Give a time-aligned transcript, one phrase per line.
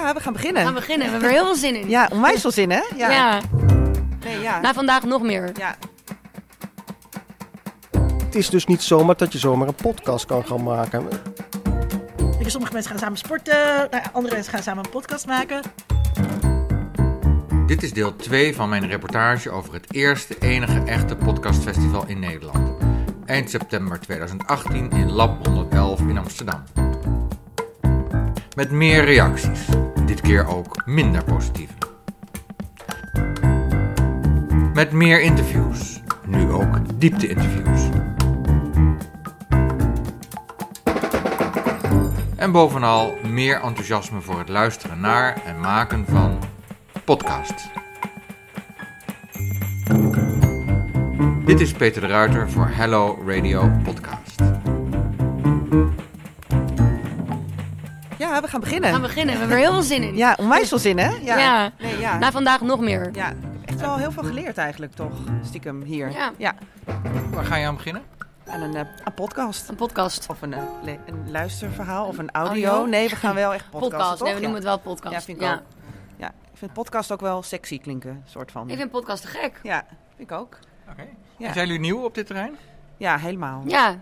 [0.00, 0.60] Ja, we gaan beginnen.
[0.62, 1.06] We gaan beginnen.
[1.06, 1.88] We hebben er heel veel zin in.
[1.88, 2.80] Ja, onwijs veel zin, hè?
[2.96, 3.10] Ja.
[3.10, 3.40] Ja.
[4.24, 4.60] Nee, ja.
[4.60, 5.50] Na vandaag nog meer.
[5.56, 5.76] ja.
[8.24, 11.08] Het is dus niet zomaar dat je zomaar een podcast kan gaan maken.
[12.46, 15.60] Sommige mensen gaan samen sporten, nou, andere mensen gaan samen een podcast maken.
[17.66, 22.82] Dit is deel 2 van mijn reportage over het eerste enige echte podcastfestival in Nederland.
[23.26, 26.62] Eind september 2018 in Lab 111 in Amsterdam.
[28.56, 29.66] Met meer reacties,
[30.06, 31.72] dit keer ook minder positieve.
[34.74, 37.80] Met meer interviews, nu ook diepte-interviews.
[42.36, 46.38] En bovenal meer enthousiasme voor het luisteren naar en maken van
[47.04, 47.68] podcasts.
[51.44, 54.25] Dit is Peter de Ruiter voor Hello Radio Podcast.
[58.36, 58.90] Ja, we gaan We beginnen.
[58.90, 59.34] gaan beginnen.
[59.34, 60.16] We hebben er heel veel zin in.
[60.16, 61.08] Ja, onwijs veel zin, hè?
[61.22, 61.38] Ja.
[61.38, 61.70] Ja.
[61.78, 62.18] Nee, ja.
[62.18, 63.10] Na vandaag nog meer.
[63.12, 63.28] ja.
[63.30, 65.12] Ik heb echt wel heel veel geleerd eigenlijk, toch?
[65.42, 66.10] Stiekem hier.
[66.10, 66.32] Ja.
[66.36, 66.54] ja.
[67.30, 68.02] Waar ga je aan beginnen?
[68.44, 69.68] En een, eh, een podcast.
[69.68, 70.26] Een podcast.
[70.28, 70.62] Of een, eh,
[71.06, 72.68] een luisterverhaal of een audio.
[72.68, 72.86] Audio?
[72.90, 74.18] Nee, we gaan wel echt podcasten, Podcast.
[74.18, 74.26] toch?
[74.28, 74.46] Nee, we ja.
[74.46, 75.14] noemen het wel podcast.
[75.14, 75.62] Ja, vind ik ook.
[76.16, 78.70] Ja, ik vind podcast ook wel sexy klinken, soort van.
[78.70, 79.60] Ik vind podcast te gek.
[79.62, 79.84] Ja,
[80.16, 80.58] vind ik ook.
[80.90, 81.06] Oké.
[81.36, 81.52] Ja.
[81.52, 82.56] Zijn jullie nieuw op dit terrein?
[82.96, 83.62] Ja, helemaal.
[83.66, 83.96] Ja.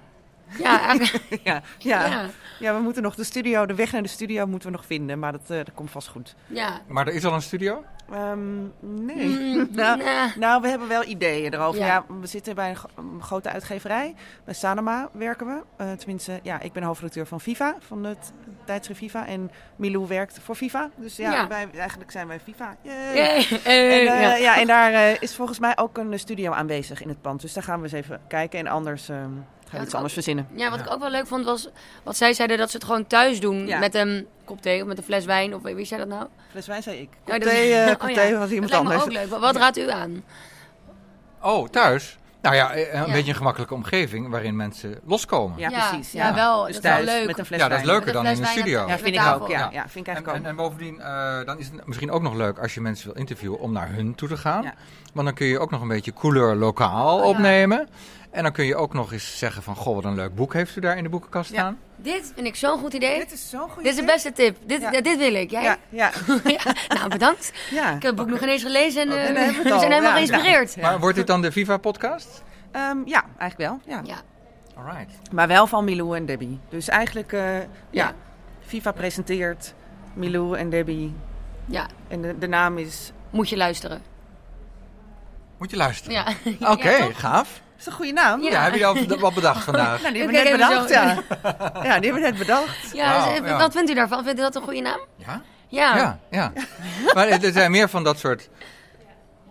[0.59, 2.27] Ja, eigenlijk- Ja, ja.
[2.59, 2.75] ja.
[2.77, 5.33] we moeten nog de studio, de weg naar de studio moeten we nog vinden, maar
[5.33, 6.35] dat, eh, dat komt vast goed.
[6.47, 6.81] ja.
[6.87, 7.85] Maar er is al een studio?
[8.13, 9.27] Ehm, nee.
[9.27, 10.37] Mm, nou, nah.
[10.37, 11.81] nou, we hebben wel ideeën erover.
[11.81, 11.87] Ja.
[11.87, 12.05] Ja.
[12.21, 14.15] we zitten bij een, gro- een grote uitgeverij.
[14.45, 15.63] Bij Sanoma werken we.
[15.77, 18.33] Eh, tenminste, ja, ik ben hoofdredacteur van Viva, van het
[18.65, 19.27] tijdschrift Viva.
[19.27, 20.91] En Milou werkt voor Viva.
[20.97, 21.49] Dus ja, Ja.
[21.49, 22.77] Wij, eigenlijk zijn wij Viva.
[22.83, 23.47] Yay.
[23.65, 24.35] En, Eh, ja.
[24.37, 24.61] ja.
[24.61, 27.41] en daar is volgens mij ook een studio aanwezig in het pand.
[27.41, 28.59] Dus daar gaan we eens even kijken.
[28.59, 29.31] En anders ehm,
[29.75, 30.47] gaan we iets ook- anders verzinnen.
[30.55, 31.69] Ja, wat ik ook wel leuk vond was
[32.03, 33.79] wat zij zeiden dat ze het gewoon thuis doen Ja.
[33.79, 36.27] met een kop thee of met een fles wijn of wie zei dat nou?
[36.51, 37.09] Fles wijn zei ik.
[37.25, 39.05] Kop dat- thee, thee was iemand dat lijkt me anders.
[39.05, 39.27] ook leuk.
[39.31, 40.25] Wat, wat raadt u aan?
[41.43, 42.19] Oh, thuis?
[42.43, 43.13] Nou ja, eh, een Ja.
[43.13, 45.59] beetje een gemakkelijke omgeving waarin mensen loskomen.
[45.59, 46.13] Ja, precies.
[46.13, 46.65] ja, Ja, wel.
[46.65, 47.27] Dus Dat is wel thuis leuk.
[47.27, 48.81] met een fles Ja, dat is leuker dan in wijn studio.
[48.81, 49.41] Ja, de vind ik tafel.
[49.41, 49.49] ook.
[49.51, 49.69] Ja, Ja.
[49.73, 49.89] ja.
[49.89, 50.49] vind ik En, eigenlijk en, ook.
[50.49, 53.59] en bovendien, eh, dan is het misschien ook nog leuk als je mensen wil interviewen
[53.59, 54.63] om naar hun toe te gaan.
[54.63, 54.75] Ja.
[55.15, 57.29] Want dan kun je ook nog een beetje couleur lokaal Oh, ja.
[57.29, 57.89] opnemen.
[58.35, 60.77] En dan kun je ook nog eens zeggen van, goh, wat een leuk boek heeft
[60.77, 61.57] u daar in de boekenkast Ja.
[61.57, 61.79] staan.
[61.97, 63.19] Dit vind ik zo'n goed idee.
[63.19, 64.57] Dit is zo'n goede Dit is de beste tip.
[64.67, 64.91] Dit, Ja.
[64.93, 65.51] ja, dit wil ik.
[65.51, 65.63] Jij?
[65.63, 65.77] Ja,
[66.45, 66.59] ja.
[66.89, 67.53] Nou, bedankt.
[67.71, 67.87] ja.
[67.87, 70.11] Ik heb het boek nog ineens gelezen en, eh, en dan hebben we zijn helemaal
[70.11, 70.77] Ja, geïnspireerd.
[70.77, 72.43] Maar wordt dit dan de Viva-podcast?
[72.71, 73.95] Ehm, ja, eigenlijk wel.
[73.97, 74.01] Ja.
[74.05, 74.17] Ja.
[74.77, 75.33] Alright.
[75.33, 76.59] Maar wel van Milou en Debbie.
[76.69, 77.67] Dus eigenlijk, eh, ja.
[77.91, 78.13] Ja.
[78.67, 79.75] FIFA presenteert
[80.15, 81.15] Milou en Debbie.
[81.67, 83.13] ja, En de, de naam is...
[83.31, 84.03] moet je luisteren.
[85.59, 86.25] Moet je luisteren.
[86.61, 86.71] Ja.
[86.73, 86.91] Oké,
[87.25, 87.63] gaaf.
[87.79, 88.43] Is een goede naam.
[88.43, 88.63] Ja, Ja.
[88.63, 90.03] heb je al wat bedacht vandaag?
[90.03, 90.95] Nou, die Ik hebben we net bedacht, zo.
[90.95, 91.23] ja.
[91.85, 92.91] Ja, die hebben we net bedacht.
[92.93, 93.59] Ja, dus, ja.
[93.59, 94.25] wat vindt u daarvan?
[94.25, 95.01] Vindt u dat een goede naam?
[95.17, 95.43] Ja?
[95.69, 95.97] Ja.
[95.97, 96.53] Ja, ja.
[97.15, 98.49] Maar er zijn meer van dat soort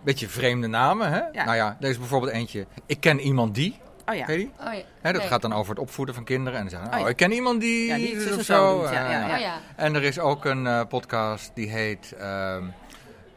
[0.04, 1.10] beetje vreemde namen.
[1.12, 1.20] Hè?
[1.32, 1.44] Ja.
[1.44, 2.66] Nou ja, er is bijvoorbeeld eentje.
[2.86, 3.80] Ik ken iemand die.
[4.06, 4.26] Oh ja.
[4.26, 4.52] Ken je die?
[4.68, 4.82] Oh, ja.
[5.02, 5.30] Hè, dat Nee.
[5.30, 6.60] gaat dan over het opvoeden van kinderen.
[6.60, 7.08] En dan zeggen, Oh, oh, ja.
[7.10, 7.88] ik ken iemand die...
[7.88, 9.54] Ja, die of zo doet, ja, Oh, ja.
[9.76, 12.64] En er is ook een eh, podcast die heet ehm,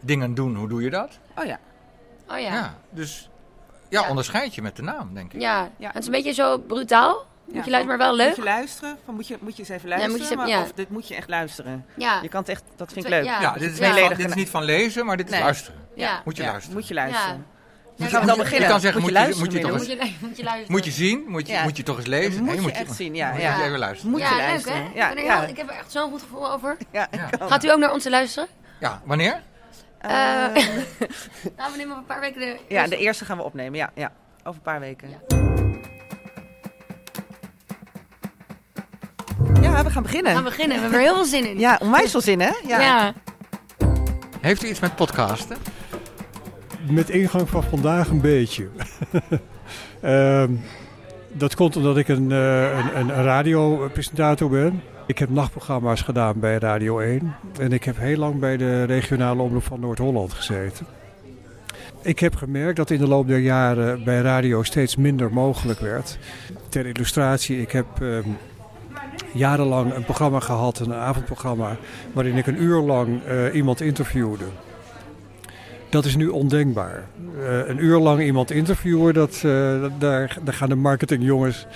[0.00, 1.18] Dingen doen, hoe doe je dat?
[1.36, 1.58] Oh ja.
[2.28, 2.52] Oh ja.
[2.52, 2.74] Ja.
[2.90, 3.30] dus
[3.88, 4.08] ja, Ja.
[4.08, 5.40] onderscheid je met de naam, denk ik.
[5.40, 5.70] Ja.
[5.80, 7.26] Het is een beetje zo brutaal.
[7.44, 8.26] Moet Ja, je luisteren, maar wel leuk.
[8.26, 8.96] Moet je luisteren?
[9.04, 10.16] Van, moet, je, moet je eens even luisteren?
[10.16, 10.64] moet je eens even- maar- ja.
[10.64, 11.86] Of dit moet je echt luisteren?
[11.96, 12.18] Ja.
[12.22, 12.62] Je kan het echt...
[12.76, 13.24] Dat vind ik leuk.
[13.24, 13.40] ja.
[13.40, 13.92] Ja, dit is, Ja.
[13.94, 15.42] niet van, dit is niet van lezen, maar dit is Nee.
[15.42, 15.80] luisteren.
[15.94, 16.20] Ja.
[16.24, 16.78] Moet je Ja, luisteren.
[16.78, 17.28] Moet je luisteren.
[17.36, 17.42] Ja.
[17.96, 18.62] Dan Ja, gaan we dan beginnen.
[18.62, 20.72] je kan zeggen, moet je moet je- luisteren, moet je moet je, moet je luisteren.
[20.72, 21.62] Moet je zien, moet je, Ja.
[21.62, 22.32] moet je toch eens lezen.
[22.38, 23.30] Moet Nee, je moet echt zien, ja.
[23.32, 23.56] moet ja.
[23.56, 24.10] je even luisteren.
[24.10, 24.76] Moet je ja, leuk luisteren.
[24.76, 24.82] hè?
[24.94, 25.40] Ja, ik, ben er ja.
[25.40, 26.76] heel- ik heb er echt zo'n goed gevoel over.
[26.92, 27.46] Ja, Ja.
[27.46, 28.48] Gaat u ook naar ons te luisteren?
[28.80, 29.42] Ja, wanneer?
[30.06, 30.54] Eh, Eh,
[31.56, 32.56] nou, we nemen over een paar weken de...
[32.68, 33.78] ja, de eerste gaan we opnemen.
[33.78, 34.12] Ja, ja.
[34.38, 35.08] Over een paar weken.
[35.10, 35.18] Ja.
[39.62, 40.30] Ja, we gaan beginnen.
[40.30, 40.76] We gaan beginnen.
[40.76, 41.58] We hebben er heel veel zin in.
[41.58, 42.50] Ja, onwijs veel zin, hè?
[42.66, 42.80] Ja.
[42.80, 43.12] Ja.
[44.40, 45.56] Heeft u iets met podcasten?
[46.90, 48.68] Met ingang van vandaag een beetje.
[50.00, 50.52] Ehm,
[51.32, 54.82] dat komt omdat ik een, eh, een, een radiopresentator ben.
[55.06, 57.34] Ik heb nachtprogramma's gedaan bij Radio 1.
[57.60, 60.86] En ik heb heel lang bij de regionale omroep van Noord-Holland gezeten.
[62.02, 66.18] Ik heb gemerkt dat in de loop der jaren bij radio steeds minder mogelijk werd.
[66.68, 68.28] Ter illustratie, ik heb ehm,
[69.32, 71.76] jarenlang een programma gehad, een avondprogramma,
[72.12, 74.44] waarin ik een uur lang eh, iemand interviewde.
[75.88, 77.04] Dat is nu ondenkbaar.
[77.40, 81.66] Eh, een uur lang iemand interviewen, dat, eh, daar, daar gaan de marketingjongens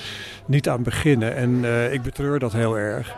[0.46, 1.36] niet aan beginnen.
[1.36, 3.16] En eh, ik betreur dat heel erg.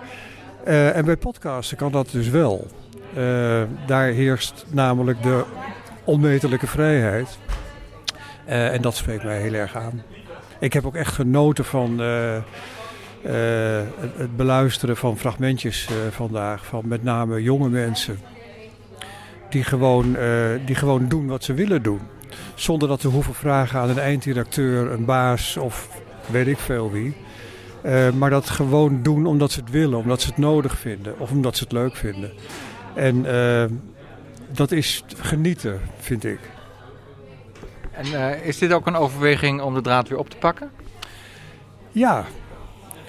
[0.65, 2.67] Eh, en bij podcasten kan dat dus wel.
[3.15, 5.45] Eh, daar heerst namelijk de
[6.05, 7.39] onmetelijke vrijheid.
[8.45, 10.03] En dat spreekt mij heel erg aan.
[10.61, 17.43] Ik heb ook echt genoten van, het, het beluisteren van fragmentjes vandaag, van met name
[17.43, 18.19] jonge mensen,
[19.51, 20.17] die gewoon,
[20.65, 22.01] die gewoon doen wat ze willen doen.
[22.55, 27.15] Zonder dat ze hoeven vragen aan een einddirecteur, een baas of weet ik veel wie.
[27.83, 31.31] Eh, maar dat gewoon doen omdat ze het willen, omdat ze het nodig vinden of
[31.31, 32.33] omdat ze het leuk vinden.
[32.95, 33.65] En eh,
[34.53, 36.41] dat is genieten, vind ik.
[37.93, 40.71] En eh, is dit ook een overweging om de draad weer op te pakken?
[41.91, 42.25] Ja,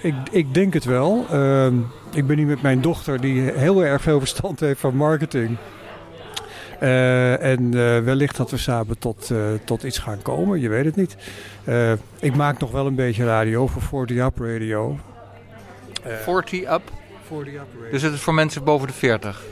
[0.00, 1.26] ik, ik denk het wel.
[1.30, 1.74] Ehm,
[2.12, 5.56] ik ben hier met mijn dochter, die heel erg veel verstand heeft van marketing.
[6.80, 10.84] Eh, en eh, wellicht dat we samen tot, eh, tot iets gaan komen, je weet
[10.84, 11.16] het niet.
[11.64, 14.98] Eh, ik maak nog wel een beetje radio voor 40 Up Radio.
[16.22, 16.82] 40 up.
[17.26, 17.90] 40 Up Radio.
[17.90, 19.42] Dus het is voor mensen boven de 40.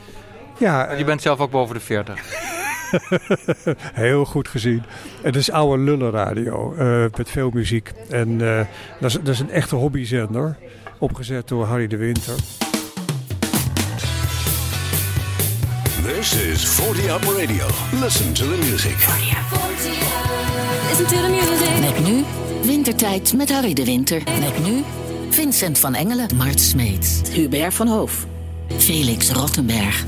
[0.58, 2.50] ja, Je bent zelf ook boven de 40.
[3.94, 4.82] Heel goed gezien.
[5.22, 7.92] Het is oude lullenradio eh met veel muziek.
[8.10, 8.66] En eh,
[9.00, 10.56] dat, is, dat is een echte hobbyzender.
[10.98, 12.34] Opgezet door Harry de Winter.
[16.04, 17.66] This is 40 Up Radio.
[18.00, 18.96] Listen to the music.
[20.88, 21.80] Listen to the music.
[21.80, 22.22] Met nu
[22.62, 24.22] Wintertijd met Harry de Winter.
[24.40, 24.82] Met nu
[25.30, 28.26] Vincent van Engelen, Mart Smeets, Hubert van Hoof.
[28.78, 30.04] Felix Rottenberg.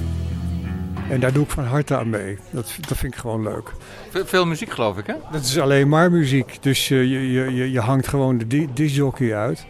[1.11, 2.39] En daar doe ik van harte aan mee.
[2.51, 3.73] Dat, dat vind ik gewoon leuk.
[4.11, 5.15] Ve- veel muziek geloof ik hè?
[5.33, 6.57] Dat is alleen maar muziek.
[6.61, 9.65] Dus eh, je, je, je, je hangt gewoon de di- discjockey uit.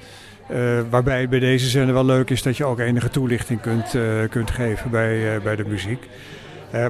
[0.46, 4.02] Eh, waarbij bij deze zender wel leuk is dat je ook enige toelichting kunt, eh,
[4.30, 6.08] kunt geven bij, eh, bij de muziek.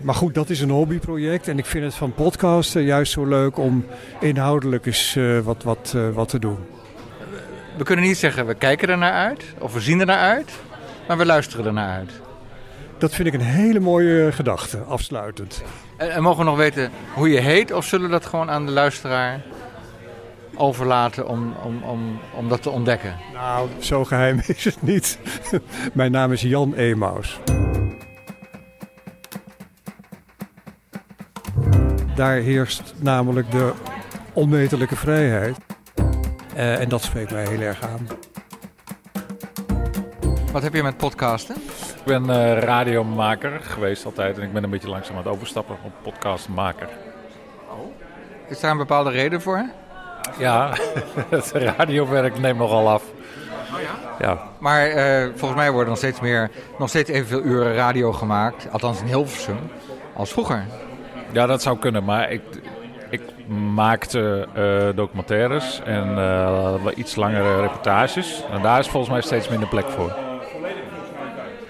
[0.03, 1.49] Maar goed, dat is een hobbyproject.
[1.49, 3.87] En ik vind het van podcasten juist zo leuk om
[4.21, 6.59] inhoudelijk eens wat, wat, wat te doen.
[7.77, 10.53] We kunnen niet zeggen we kijken er naar uit of we zien er naar uit,
[11.09, 12.11] maar we luisteren er naar uit.
[12.99, 15.63] Dat vind ik een hele mooie gedachte, afsluitend.
[15.97, 18.67] En, en mogen we nog weten hoe je heet of zullen we dat gewoon aan
[18.67, 19.41] de luisteraar
[20.57, 23.17] overlaten om, om, om, om dat te ontdekken?
[23.33, 25.19] Nou, zo geheim is het niet.
[25.93, 27.41] Mijn naam is Jan Emaus.
[32.15, 33.73] Daar heerst namelijk de
[34.33, 35.57] onmetelijke vrijheid.
[36.55, 38.09] Eh, en dat spreekt mij heel erg aan.
[40.53, 41.57] Wat heb je met podcasten?
[41.97, 45.77] Ik ben eh, radiomaker geweest altijd en ik ben een beetje langzaam aan het overstappen
[45.85, 46.89] op podcastmaker.
[48.49, 49.69] Is daar een bepaalde reden voor?
[50.39, 50.73] Ja,
[51.29, 53.03] het radiowerk neemt nogal af.
[54.19, 58.69] Ja, Maar eh, volgens mij worden nog steeds meer, nog steeds evenveel uren radio gemaakt,
[58.73, 59.59] althans in Hilversum,
[60.15, 60.65] als vroeger.
[61.33, 62.43] ja dat zou kunnen, maar ik,
[63.11, 63.21] ik
[63.75, 66.15] maakte eh, documentaires en
[66.83, 68.45] wat iets langere reportages.
[68.51, 70.17] En daar is volgens mij steeds minder plek voor.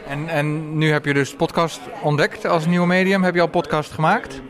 [0.08, 3.22] En, en nu heb je dus podcast ontdekt als nieuw medium.
[3.22, 4.40] Heb je al podcast gemaakt?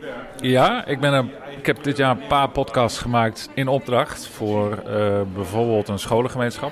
[0.41, 1.31] Ja, ik, ben een,
[1.65, 6.71] ik heb dit jaar een paar podcasts gemaakt in opdracht voor eh, bijvoorbeeld een scholengemeenschap.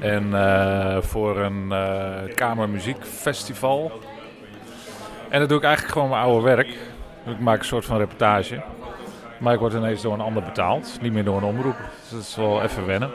[0.00, 3.92] En eh, voor een eh kamermuziekfestival.
[5.28, 6.68] En dat doe ik eigenlijk gewoon mijn oude werk.
[7.26, 8.62] Ik maak een soort van reportage.
[9.38, 11.76] Maar ik word ineens door een ander betaald, niet meer door een omroep.
[12.00, 13.10] Dus dat is wel even wennen.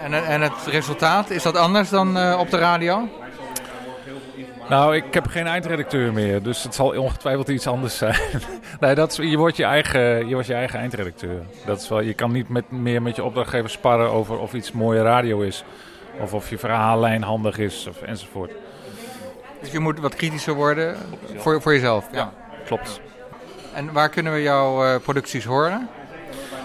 [0.00, 3.08] En, en het resultaat, is dat anders dan op de radio?
[4.68, 8.16] Nou, ik heb geen eindredacteur meer, dus het zal ongetwijfeld iets anders zijn.
[8.80, 11.42] nee, dat is, je, wordt je, eigen, je wordt je eigen eindredacteur.
[11.66, 14.72] Dat is wel, je kan niet met, meer met je opdrachtgever sparren over of iets
[14.72, 15.64] mooie radio is.
[16.20, 18.52] Of of je verhaallijn handig is, of, enzovoort.
[19.60, 20.96] Dus je moet wat kritischer worden
[21.36, 22.08] voor, voor jezelf.
[22.12, 22.32] Ja.
[22.64, 23.00] Klopt.
[23.74, 25.88] En waar kunnen we jouw eh, producties horen?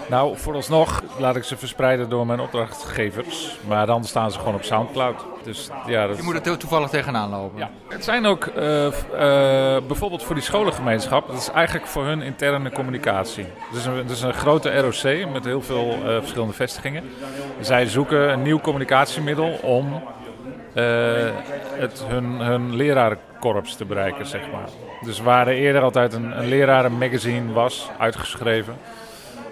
[0.08, 3.56] Nou, vooralsnog laat ik ze verspreiden door mijn opdrachtgevers.
[3.68, 5.24] Maar dan staan ze gewoon op Soundcloud.
[5.44, 7.58] Dus ja, dat Je moet er to- toevallig tegenaan lopen.
[7.58, 7.70] Ja.
[7.88, 12.70] Het zijn ook eh, eh, bijvoorbeeld voor die scholengemeenschap, dat is eigenlijk voor hun interne
[12.70, 13.44] communicatie.
[13.68, 17.04] Het is een, het is een grote ROC met heel veel eh, verschillende vestigingen.
[17.60, 20.02] Zij zoeken een nieuw communicatiemiddel om
[21.78, 24.68] het, hun, hun lerarenkorps te bereiken, zeg maar.
[25.00, 28.76] Dus waar er eerder altijd een, een lerarenmagazine was, uitgeschreven,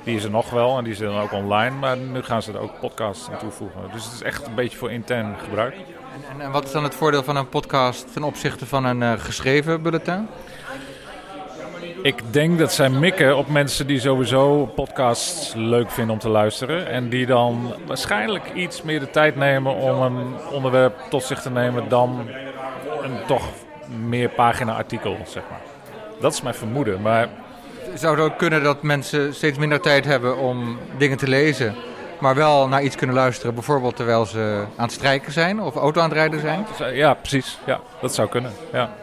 [0.04, 2.42] die is er nog wel en die is er dan ook online, maar nu gaan
[2.42, 3.80] ze er ook podcasts aan toevoegen.
[3.92, 5.74] Dus het is echt een beetje voor intern gebruik.
[5.74, 9.12] En, en wat is dan het voordeel van een podcast ten opzichte van een eh,
[9.18, 10.28] geschreven bulletin?
[12.02, 16.88] Ik denk dat zij mikken op mensen die sowieso podcasts leuk vinden om te luisteren.
[16.88, 21.50] En die dan waarschijnlijk iets meer de tijd nemen om een onderwerp tot zich te
[21.50, 22.28] nemen dan
[23.02, 23.48] een toch
[24.06, 25.60] meer pagina artikel, zeg maar.
[26.20, 27.02] Dat is mijn vermoeden.
[27.02, 27.28] Maar
[27.94, 31.74] Zou het ook kunnen dat mensen steeds minder tijd hebben om dingen te lezen,
[32.20, 36.00] maar wel naar iets kunnen luisteren, bijvoorbeeld terwijl ze aan het strijken zijn of auto
[36.00, 36.66] aan het rijden zijn?
[36.94, 37.58] ja, precies.
[37.66, 38.52] Ja, dat zou kunnen.
[38.72, 38.94] Ja.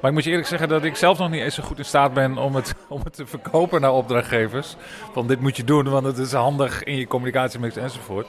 [0.00, 1.84] Maar ik moet je eerlijk zeggen dat ik zelf nog niet eens zo goed in
[1.84, 4.76] staat ben om het, om het te verkopen naar opdrachtgevers.
[5.12, 8.26] Van dit moet je doen, want het is handig in je communicatiemix enzovoort.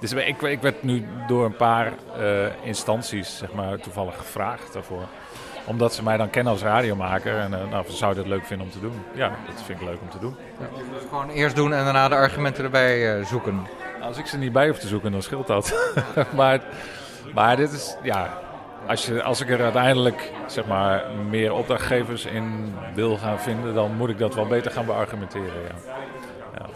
[0.00, 5.06] Dus ik, ik werd nu door een paar eh, instanties zeg maar, toevallig gevraagd daarvoor.
[5.68, 7.38] Omdat ze mij dan kennen als radiomaker.
[7.38, 9.02] En uh, nou, zou je dat leuk vinden om te doen?
[9.14, 10.36] Ja, dat vind ik leuk om te doen.
[10.58, 10.66] Ja.
[10.92, 13.66] Dus gewoon eerst doen en daarna de argumenten erbij uh, zoeken.
[14.02, 15.92] Als ik ze niet bij hoef te zoeken, dan scheelt dat.
[16.36, 16.60] maar,
[17.34, 18.38] maar dit is, ja,
[18.86, 23.96] als, je, als ik er uiteindelijk zeg maar, meer opdrachtgevers in wil gaan vinden, dan
[23.96, 25.62] moet ik dat wel beter gaan beargumenteren.
[25.62, 25.94] Ja.
[26.58, 26.66] Ja.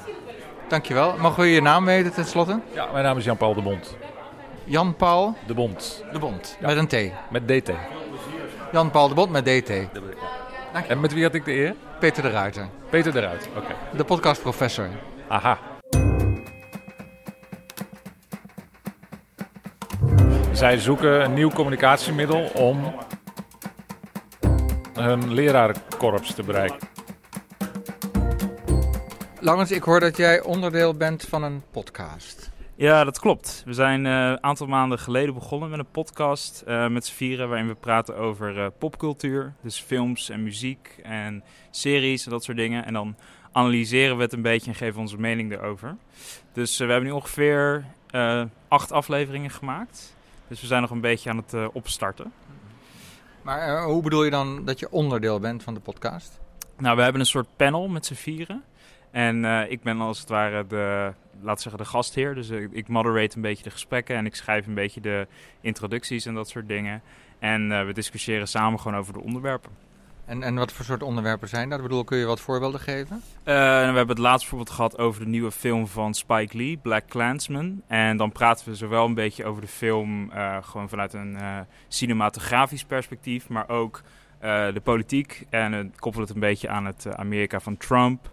[0.68, 1.14] Dankjewel.
[1.18, 2.60] Mogen we je naam weten tenslotte?
[2.74, 3.96] Ja, mijn naam is Jan-Paul de Bond.
[4.64, 5.34] Jan-Paul?
[5.46, 6.04] De Bond.
[6.12, 6.66] De Bond, ja.
[6.66, 7.12] met een T?
[7.30, 7.70] Met DT.
[8.72, 9.72] Jan-Paul de Bond met DT.
[10.72, 11.74] Dank en met wie had ik de eer?
[12.00, 12.68] Peter de Ruiter.
[12.90, 13.58] Peter de Ruiter, oké.
[13.58, 13.76] Okay.
[13.96, 14.88] De podcastprofessor.
[15.28, 15.58] Aha.
[20.52, 22.94] Zij zoeken een nieuw communicatiemiddel om
[24.92, 26.88] hun lerarenkorps te bereiken.
[29.40, 32.51] Laurens, ik hoor dat jij onderdeel bent van een podcast.
[32.74, 33.62] Ja, dat klopt.
[33.66, 37.48] We zijn een uh, aantal maanden geleden begonnen met een podcast uh, met z'n vieren...
[37.48, 42.56] waarin we praten over uh, popcultuur, dus films en muziek en series en dat soort
[42.56, 42.84] dingen.
[42.84, 43.16] En dan
[43.52, 45.96] analyseren we het een beetje en geven onze mening erover.
[46.52, 47.84] Dus we hebben nu ongeveer
[48.68, 50.14] acht afleveringen gemaakt...
[50.48, 52.32] Dus we zijn nog een beetje aan het opstarten.
[53.42, 56.40] Maar hoe bedoel je dan dat je onderdeel bent van de podcast?
[56.78, 58.64] Nou, we hebben een soort panel met z'n vieren.
[59.12, 62.34] En uh, ik ben als het ware de, laten zeggen, de gastheer.
[62.34, 65.26] Dus ik moderate een beetje de gesprekken en ik schrijf een beetje de
[65.60, 67.02] introducties en dat soort dingen.
[67.38, 69.70] En we discussiëren samen gewoon over de onderwerpen.
[70.24, 71.78] En, en wat voor soort onderwerpen zijn dat?
[71.78, 73.16] Ik bedoel, kun je wat voorbeelden geven?
[73.16, 73.52] Uh, we
[73.96, 77.82] hebben het laatst bijvoorbeeld gehad over de nieuwe film van Spike Lee, Black Clansman.
[77.86, 81.38] En dan praten we zowel een beetje over de film gewoon vanuit een
[81.88, 84.02] cinematografisch perspectief, maar ook
[84.40, 85.46] de politiek.
[85.50, 88.30] En het koppelt het een beetje aan het Amerika van Trump.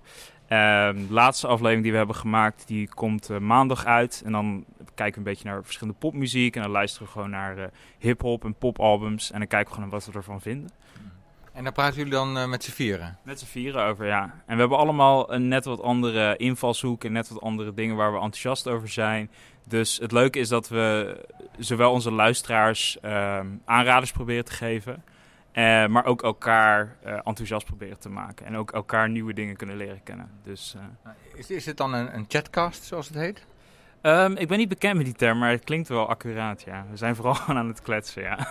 [0.49, 4.21] De laatste aflevering die we hebben gemaakt, die komt maandag uit.
[4.25, 4.65] En dan
[4.95, 6.55] kijken we een beetje naar verschillende popmuziek.
[6.55, 9.31] En dan luisteren we gewoon naar hip-hop en popalbums.
[9.31, 10.69] En dan kijken we gewoon wat we ervan vinden.
[11.53, 13.17] En daar praten jullie dan uh, met z'n vieren?
[13.23, 14.23] Met z'n vieren over, ja.
[14.45, 18.11] En we hebben allemaal een net wat andere invalshoek en net wat andere dingen waar
[18.11, 19.29] we enthousiast over zijn.
[19.67, 21.17] Dus het leuke is dat we
[21.57, 25.03] zowel onze luisteraars uh, aanraders proberen te geven,
[25.53, 28.45] uh, maar ook elkaar uh, enthousiast proberen te maken.
[28.45, 30.29] En ook elkaar nieuwe dingen kunnen leren kennen.
[30.43, 30.75] Dus,
[31.35, 33.45] is, is het dan een, een chatcast, zoals het heet?
[34.01, 36.85] Um, ik ben niet bekend met die term, maar het klinkt wel accuraat, ja.
[36.89, 38.47] We zijn vooral aan het kletsen, ja.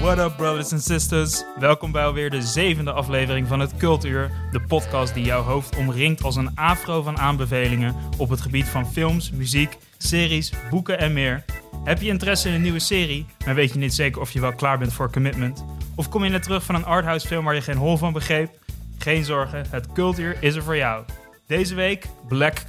[0.00, 1.44] What up, brothers and sisters?
[1.58, 6.22] Welkom bij alweer de zevende aflevering van het Cultuur, de podcast die jouw hoofd omringt
[6.22, 11.44] als een afro van aanbevelingen op het gebied van films, muziek, series, boeken en meer.
[11.84, 14.54] Heb je interesse in een nieuwe serie, maar weet je niet zeker of je wel
[14.54, 15.64] klaar bent voor commitment?
[15.94, 18.58] Of kom je net terug van een arthouse film waar je geen hol van begreep?
[18.98, 21.04] Geen zorgen, het Cultuur is er voor jou.
[21.46, 22.62] Deze week Black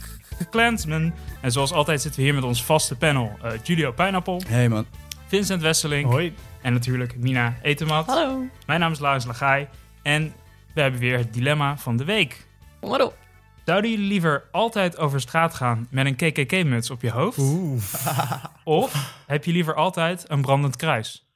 [0.50, 1.14] Clansman.
[1.42, 3.32] En zoals altijd zitten we hier met ons vaste panel.
[3.44, 4.42] Uh, Julio Pineapple.
[4.48, 4.86] Hey man.
[5.28, 6.10] Vincent Wesseling.
[6.10, 6.34] Hoi.
[6.62, 8.06] En natuurlijk Mina Etemat.
[8.06, 8.44] Hallo.
[8.66, 9.68] Mijn naam is Laurens Lagai.
[10.02, 10.34] En
[10.74, 12.48] we hebben weer het dilemma van de week.
[12.80, 13.25] Kom op.
[13.66, 17.38] Zouden jullie liever altijd over straat gaan met een KKK-muts op je hoofd?
[17.38, 17.82] Oeh.
[18.64, 21.28] Of heb je liever altijd een brandend kruis?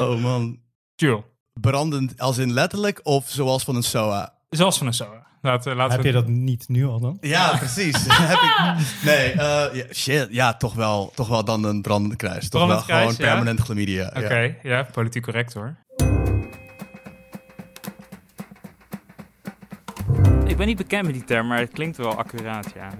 [0.00, 0.58] oh man.
[0.94, 1.22] Jules.
[1.52, 4.34] Brandend als in letterlijk of zoals van een SOA?
[4.50, 5.26] Zoals van een SOA.
[5.42, 7.18] Laten, laten Heb je dat niet nu al dan?
[7.20, 8.04] Ja, precies.
[8.08, 8.58] Heb ik,
[9.04, 9.40] nee, uh,
[9.72, 10.26] ja, shit.
[10.30, 12.48] Ja, toch wel, toch wel dan een brandende kruis.
[12.48, 14.06] Toch brandend wel kruis, gewoon permanent chlamydia.
[14.06, 14.76] Oké, okay, ja.
[14.76, 15.76] ja, politiek correct hoor.
[20.58, 22.90] Ben niet bekend met die term, maar het klinkt wel accuraat, ja.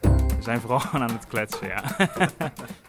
[0.00, 1.82] We zijn vooral aan het kletsen, ja.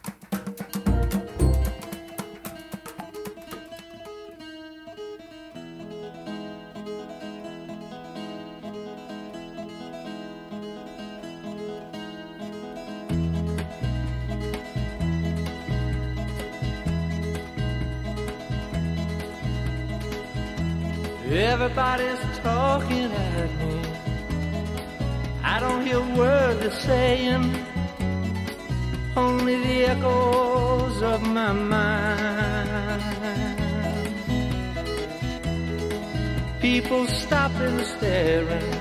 [26.63, 27.55] word saying,
[29.15, 33.01] only the echoes of my mind.
[36.62, 38.74] People stopping and staring.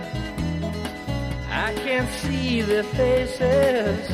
[1.51, 4.11] I can't see their faces,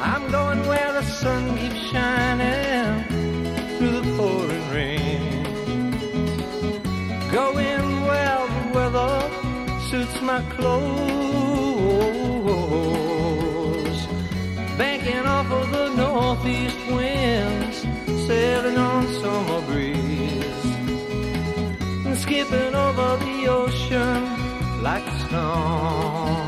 [0.00, 2.97] I'm going where the sun keeps shining
[9.90, 10.88] suits my clothes.
[14.76, 17.86] Bank Banking off of the northeast winds,
[18.26, 20.64] sailing on summer breeze,
[22.06, 26.47] and skipping over the ocean like a stone.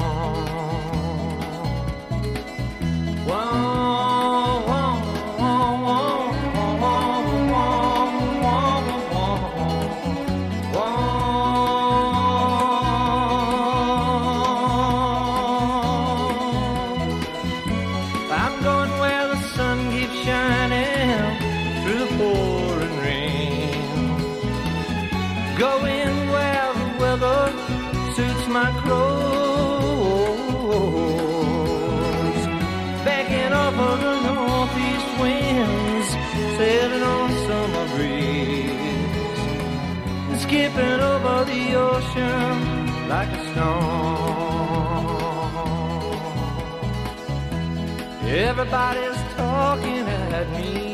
[40.61, 43.81] Skipping over the ocean like a stone.
[48.29, 50.90] Everybody's talking at me.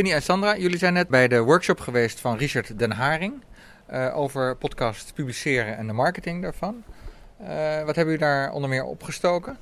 [0.00, 3.42] Vinnie en Sandra, jullie zijn net bij de workshop geweest van Richard Den Haring
[3.86, 6.82] eh, over podcast publiceren en de marketing daarvan.
[7.36, 7.46] Eh,
[7.84, 9.58] wat hebben jullie daar onder meer opgestoken?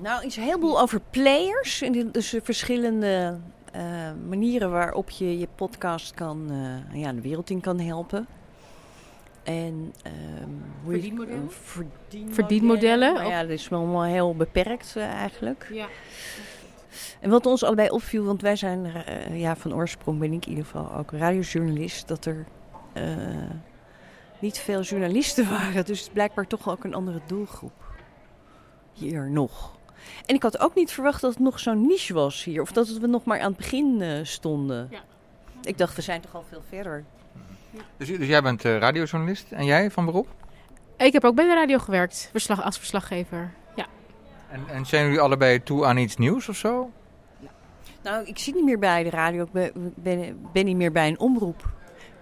[0.00, 1.82] Nou, iets een heleboel over players.
[2.12, 3.38] Dus de verschillende
[3.72, 3.82] eh,
[4.28, 6.46] manieren waarop je je podcast kan,
[6.92, 8.26] eh, ja, de wereld in kan helpen.
[9.42, 10.14] En ehm
[10.82, 11.50] hoe je- Verdienmodellen?
[12.34, 13.26] verdienmodellen.
[13.26, 15.68] Ja, dat is wel wel heel beperkt eigenlijk.
[15.72, 15.86] Ja.
[17.20, 20.50] En wat ons allebei opviel, want wij zijn eh, ja, van oorsprong ben ik in
[20.50, 22.46] ieder geval ook radiojournalist, dat er
[22.92, 23.04] eh,
[24.38, 25.84] niet veel journalisten waren.
[25.84, 27.88] Dus het is blijkbaar toch ook een andere doelgroep
[28.92, 29.78] hier nog.
[30.26, 32.62] En ik had ook niet verwacht dat het nog zo'n niche was hier.
[32.62, 34.88] Of dat we nog maar aan het begin eh, stonden.
[34.90, 35.00] Ja.
[35.62, 37.04] Ik dacht, we zijn toch al veel verder.
[37.96, 40.28] Dus, dus jij bent eh, radiojournalist en jij van beroep?
[40.96, 43.52] Ik heb ook bij de radio gewerkt, verslag, als verslaggever.
[44.50, 46.90] En, en zijn jullie allebei toe aan iets nieuws of zo?
[48.02, 49.42] Nou, ik zit niet meer bij de radio.
[49.42, 51.70] Ik ben, ben, ben niet meer bij een omroep.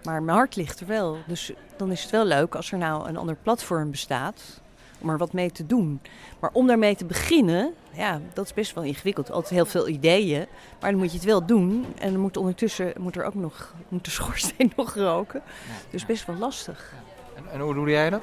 [0.02, 1.18] Maar mijn hart ligt er wel.
[1.26, 4.60] Dus dan is het wel leuk als er nou een ander platform bestaat.
[5.00, 6.00] Om er wat mee te doen.
[6.40, 9.30] Maar om daarmee te beginnen, ja, dat is best wel ingewikkeld.
[9.30, 10.46] Altijd heel veel ideeën.
[10.80, 11.86] Maar dan moet je het wel doen.
[11.98, 15.42] En dan moet ondertussen moet er ook nog moet de schoorsteen nog roken.
[15.90, 16.94] Dus best wel lastig.
[17.36, 18.22] En, en hoe doe jij dat?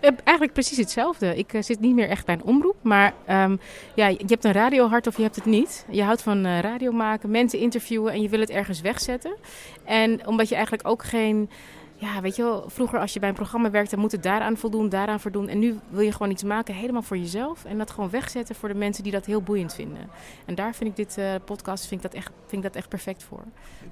[0.00, 1.36] Eh, Eigenlijk precies hetzelfde.
[1.36, 2.76] Ik eh, zit niet meer echt bij een omroep.
[2.82, 3.56] Maar ehm,
[3.94, 5.86] ja, je hebt een radiohart of je hebt het niet.
[5.90, 9.36] Je houdt van eh, radio maken, mensen interviewen en je wil het ergens wegzetten.
[9.84, 11.50] En omdat je eigenlijk ook geen...
[11.94, 14.88] Ja, weet je wel, vroeger als je bij een programma werkte, moet het daaraan voldoen,
[14.88, 15.48] daaraan voldoen.
[15.48, 17.64] En nu wil je gewoon iets maken helemaal voor jezelf.
[17.64, 20.10] En dat gewoon wegzetten voor de mensen die dat heel boeiend vinden.
[20.46, 23.22] En daar vind ik dit podcast vind ik dat echt, vind ik dat echt perfect
[23.22, 23.42] voor.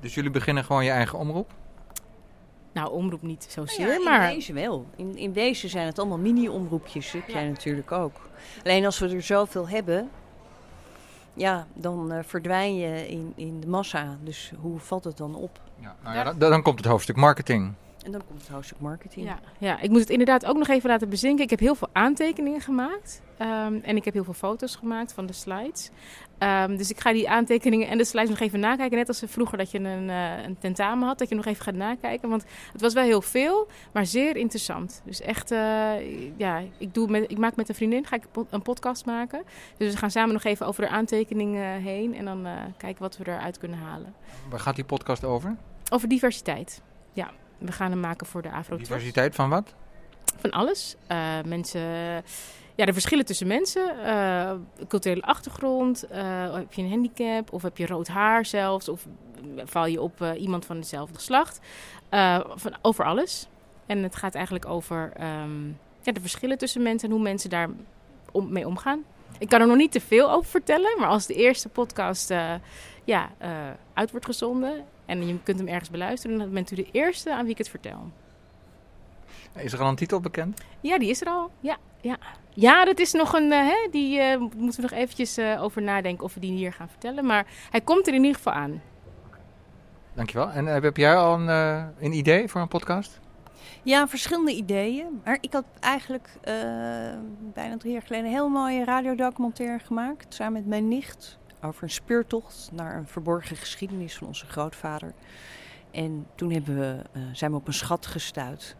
[0.00, 1.52] Dus jullie beginnen gewoon je eigen omroep?
[2.72, 4.28] Nou, omroep niet zozeer, Nou ja, maar...
[4.28, 4.86] in deze wel.
[4.96, 7.12] In, in deze zijn het allemaal mini-omroepjes.
[7.12, 8.28] Heb jij natuurlijk ook.
[8.64, 10.10] Alleen als we er zoveel hebben,
[11.34, 14.18] ja, dan eh, verdwijn je in, in de massa.
[14.22, 15.60] Dus hoe valt het dan op?
[16.02, 17.74] Nou ja, dan, dan komt het hoofdstuk marketing.
[18.04, 19.26] En dan komt het hoofdstuk marketing.
[19.26, 21.44] Ja, ja, ik moet het inderdaad ook nog even laten bezinken.
[21.44, 23.22] Ik heb heel veel aantekeningen gemaakt.
[23.38, 25.90] Ehm, en ik heb heel veel foto's gemaakt van de slides.
[26.38, 28.98] Ehm, dus ik ga die aantekeningen en de slides nog even nakijken.
[28.98, 31.18] Net als vroeger dat je een, eh, een tentamen had.
[31.18, 32.28] Dat je nog even gaat nakijken.
[32.28, 35.02] Want het was wel heel veel, maar zeer interessant.
[35.04, 38.30] Dus echt, eh, ja, ik, doe met, ik maak met een vriendin ga ik een
[38.30, 39.42] po- een podcast maken.
[39.76, 42.14] Dus we gaan samen nog even over de aantekeningen heen.
[42.14, 44.14] En dan eh, kijken wat we eruit kunnen halen.
[44.50, 45.56] Waar gaat die podcast over?
[45.90, 46.82] Over diversiteit.
[47.12, 49.74] Ja, we gaan hem maken voor de Afro Diversiteit van wat?
[50.40, 50.96] van alles.
[51.06, 51.80] Eh, mensen,
[52.74, 54.52] ja, de verschillen tussen mensen, eh,
[54.88, 59.06] culturele achtergrond, eh, heb je een handicap of heb je rood haar zelfs, of
[59.64, 61.60] val je op iemand van hetzelfde geslacht.
[62.54, 63.48] Van, over alles.
[63.86, 65.66] En het gaat eigenlijk over ehm,
[66.02, 67.68] ja, de verschillen tussen mensen en hoe mensen daar
[68.32, 69.04] om, mee omgaan.
[69.38, 72.34] Ik kan er nog niet te veel over vertellen, maar als de eerste podcast
[73.04, 73.30] ja,
[73.92, 77.42] uit wordt gezonden en je kunt hem ergens beluisteren, dan bent u de eerste aan
[77.42, 78.10] wie ik het vertel.
[79.56, 80.60] Is er al een titel bekend?
[80.80, 81.50] Ja, die is er al.
[81.60, 82.18] Ja, ja.
[82.54, 83.52] ja dat is nog een.
[83.52, 86.72] eh, hè, die eh, moeten we nog eventjes eh, over nadenken of we die hier
[86.72, 87.26] gaan vertellen.
[87.26, 88.82] Maar hij komt er in ieder geval aan.
[90.14, 90.50] Dankjewel.
[90.50, 91.48] En heb jij al een,
[92.00, 93.20] een idee voor een podcast?
[93.82, 95.20] Ja, verschillende ideeën.
[95.24, 96.54] Maar ik had eigenlijk eh,
[97.54, 100.34] bijna drie jaar geleden een heel mooie radiodocumentaire gemaakt.
[100.34, 101.38] Samen met mijn nicht.
[101.62, 105.12] Over een speurtocht naar een verborgen geschiedenis van onze grootvader.
[105.90, 108.76] En toen hebben we, eh, zijn we op een schat gestuurd.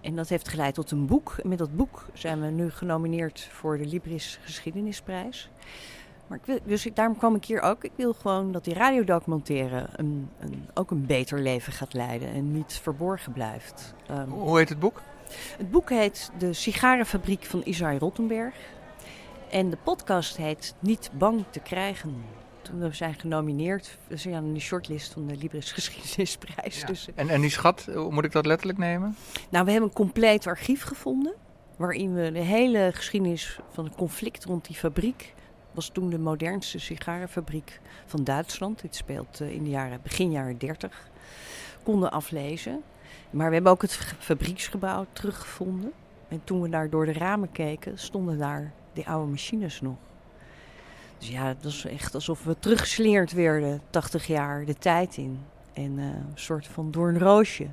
[0.00, 1.36] En dat heeft geleid tot een boek.
[1.42, 5.50] En met dat boek zijn we nu genomineerd voor de Libris Geschiedenisprijs.
[6.26, 7.84] Maar ik wil, dus ik, daarom kwam ik hier ook.
[7.84, 12.52] Ik wil gewoon dat die radiodocumentaire een, een, ook een beter leven gaat leiden en
[12.52, 13.94] niet verborgen blijft.
[14.10, 15.02] Um, Hoe heet het boek?
[15.58, 18.54] Het boek heet De Sigarenfabriek van Isai Rottenberg.
[19.50, 22.24] En de podcast heet Niet bang te krijgen.
[22.62, 26.80] Toen we zijn genomineerd, we zijn aan de shortlist van de Libris Geschiedenisprijs.
[26.80, 26.86] Ja.
[26.86, 29.16] Dus, En, en die schat, hoe moet ik dat letterlijk nemen?
[29.48, 31.34] nou, we hebben een compleet archief gevonden.
[31.76, 35.34] Waarin we de hele geschiedenis van het conflict rond die fabriek.
[35.72, 38.80] was toen de modernste sigarenfabriek van Duitsland.
[38.80, 41.08] Dit speelt eh, in de jaren, begin jaren 30.
[41.82, 42.82] Konden aflezen.
[43.30, 45.92] Maar we hebben ook het fabrieksgebouw teruggevonden.
[46.28, 49.96] En toen we daar door de ramen keken, stonden daar die oude machines nog.
[51.18, 55.40] Dus ja, het was echt alsof we teruggeslingerd werden, 80 jaar de tijd in.
[55.72, 57.66] En eh, een soort van door een roosje,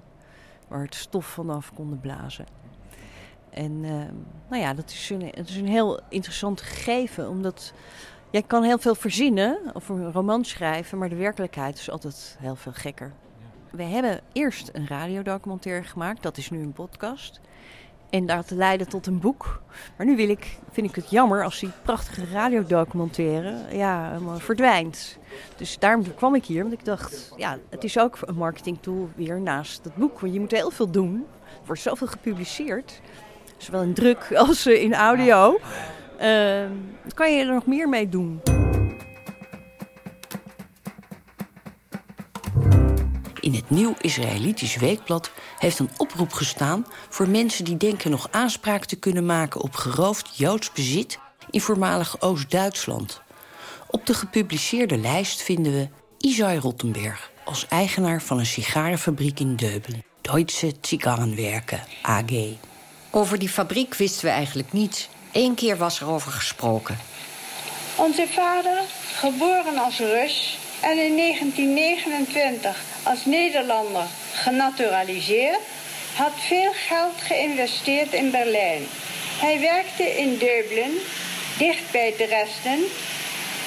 [0.67, 2.45] waar het stof vanaf konden blazen.
[3.49, 3.91] En eh,
[4.49, 7.73] nou ja, dat is een, het is een heel interessant gegeven, omdat
[8.29, 12.55] jij kan heel veel verzinnen of een roman schrijven, maar de werkelijkheid is altijd heel
[12.55, 13.11] veel gekker.
[13.71, 17.39] We hebben eerst een radiodocumentaire gemaakt, dat is nu een podcast.
[18.09, 19.61] En dat leidde tot een boek.
[19.97, 25.17] Maar nu wil ik, vind ik het jammer als die prachtige radiodocumentaire ja, verdwijnt.
[25.57, 29.41] Dus daarom kwam ik hier, want ik dacht, ja, het is ook een marketingtool weer
[29.41, 30.19] naast het boek.
[30.19, 31.25] Want je moet heel veel doen.
[31.43, 33.01] Er wordt zoveel gepubliceerd.
[33.57, 35.59] Zowel in druk als eh, in audio.
[36.17, 36.71] Ehm,
[37.13, 38.41] kan je er nog meer mee doen?
[43.45, 48.85] In het Nieuw Israëlitisch Weekblad heeft een oproep gestaan voor mensen die denken nog aanspraak
[48.85, 53.21] te kunnen maken op geroofd Joods bezit in voormalig Oost-Duitsland.
[53.87, 60.03] Op de gepubliceerde lijst vinden we Isai Rottenberg als eigenaar van een sigarenfabriek in Deuben,
[60.21, 62.31] Deutsche Zigarrenwerken AG.
[63.09, 65.09] Over die fabriek wisten we eigenlijk niets.
[65.31, 66.97] Eén keer was er over gesproken.
[67.95, 68.81] Onze vader,
[69.19, 75.59] geboren als Rus en in 1929 als Nederlander genaturaliseerd,
[76.15, 78.83] had veel geld geïnvesteerd in Berlijn.
[79.39, 80.97] Hij werkte in Deublin,
[81.57, 82.79] dicht bij Dresden,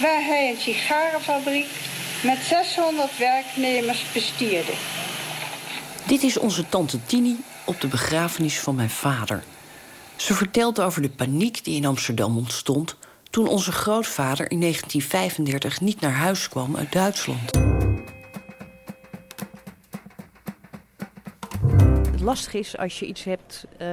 [0.01, 1.71] waar hij een sigarenfabriek
[2.23, 4.73] met 600 werknemers bestierde.
[6.07, 9.43] Dit is onze tante Tini op de begrafenis van mijn vader.
[10.17, 12.97] Ze vertelt over de paniek die in Amsterdam ontstond
[13.31, 17.51] toen onze grootvader in 1935 niet naar huis kwam uit Duitsland.
[22.11, 23.93] Het lastige is als je iets hebt eh,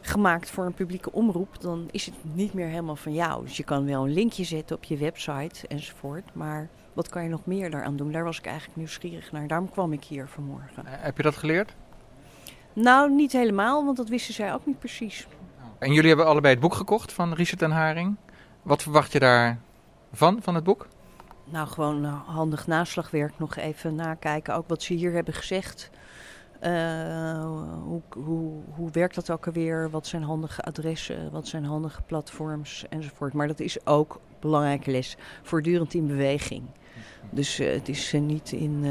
[0.00, 3.44] gemaakt voor een publieke omroep, dan is het niet meer helemaal van jou.
[3.44, 6.34] Dus je kan wel een linkje zetten op je website enzovoort.
[6.34, 8.12] Maar wat kan je nog meer daaraan doen?
[8.12, 9.46] Daar was ik eigenlijk nieuwsgierig naar.
[9.46, 10.84] Daarom kwam ik hier vanmorgen.
[10.86, 11.74] Heb je dat geleerd?
[12.72, 15.26] Nou, niet helemaal, want dat wisten zij ook niet precies.
[15.78, 18.16] En jullie hebben allebei het boek gekocht van Richard en Haring.
[18.62, 20.86] Wat verwacht je daarvan, van het boek?
[21.44, 24.54] Nou, gewoon eh, handig naslagwerk nog even nakijken.
[24.54, 25.90] Ook wat ze hier hebben gezegd.
[26.60, 27.44] Eh,
[27.84, 29.90] hoe, hoe, hoe werkt dat ook alweer?
[29.90, 31.30] Wat zijn handige adressen?
[31.30, 32.84] Wat zijn handige platforms?
[32.88, 33.32] Enzovoort.
[33.32, 35.16] Maar dat is ook een belangrijke les.
[35.42, 36.62] Voortdurend in beweging.
[37.30, 38.84] Dus eh, het is niet in,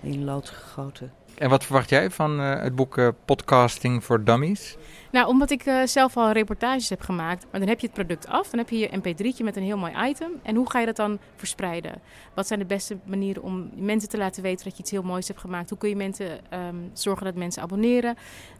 [0.00, 1.12] in lood gegoten.
[1.34, 4.76] En wat verwacht jij van het boek Podcasting for Dummies?
[5.16, 7.46] Nou, omdat ik eh, zelf al reportages heb gemaakt.
[7.50, 9.76] Maar dan heb je het product af, dan heb je je mp3'tje met een heel
[9.76, 10.32] mooi item.
[10.42, 12.00] En hoe ga je dat dan verspreiden?
[12.34, 15.28] Wat zijn de beste manieren om mensen te laten weten dat je iets heel moois
[15.28, 15.68] hebt gemaakt?
[15.68, 18.16] Hoe kun je mensen ehm, zorgen dat mensen abonneren?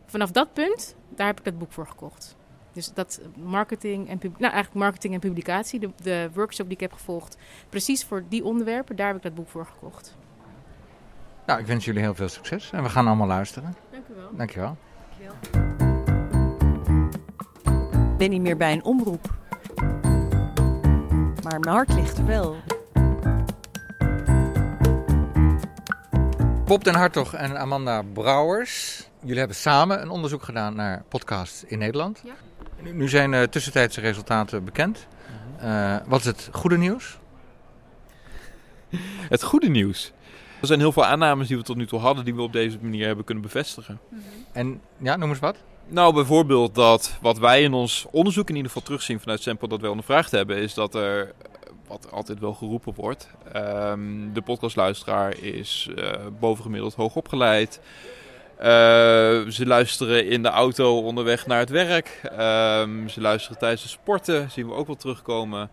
[0.06, 2.36] Vanaf dat punt, daar heb ik dat boek voor gekocht.
[2.72, 6.92] Dus dat marketing en, nou, eigenlijk marketing en publicatie, de, de workshop die ik heb
[6.92, 7.36] gevolgd,
[7.68, 10.16] precies voor die onderwerpen, daar heb ik dat boek voor gekocht.
[11.46, 13.76] Nou, ik wens jullie heel veel succes en we gaan allemaal luisteren.
[13.90, 14.30] Dank u wel.
[14.36, 14.76] Dankjewel.
[18.10, 19.34] Ik ben niet meer bij een omroep.
[21.42, 22.56] Maar mijn hart ligt er wel.
[26.64, 29.04] Bob den Hartog en Amanda Brouwers.
[29.20, 32.22] Jullie hebben samen een onderzoek gedaan naar podcasts in Nederland.
[32.24, 32.34] Ja.
[32.82, 35.06] Nu, nu zijn uh, tussentijdse resultaten bekend.
[35.62, 37.18] Uh, wat is het goede nieuws?
[39.34, 40.12] Het goede nieuws.
[40.60, 42.78] Er zijn heel veel aannames die we tot nu toe hadden, die we op deze
[42.80, 44.00] manier hebben kunnen bevestigen.
[44.52, 45.56] En ja, noem eens wat.
[45.88, 49.80] Nou, bijvoorbeeld dat wat wij in ons onderzoek in ieder geval terugzien vanuit Sample dat
[49.80, 51.32] wij ondervraagd hebben, is dat er,
[51.88, 57.80] wat altijd wel geroepen wordt, um, de podcastluisteraar is uh, bovengemiddeld hoog opgeleid.
[58.58, 58.64] Uh,
[59.48, 62.20] ze luisteren in de auto onderweg naar het werk.
[62.32, 65.70] Um, ze luisteren tijdens de sporten, zien we ook wel terugkomen.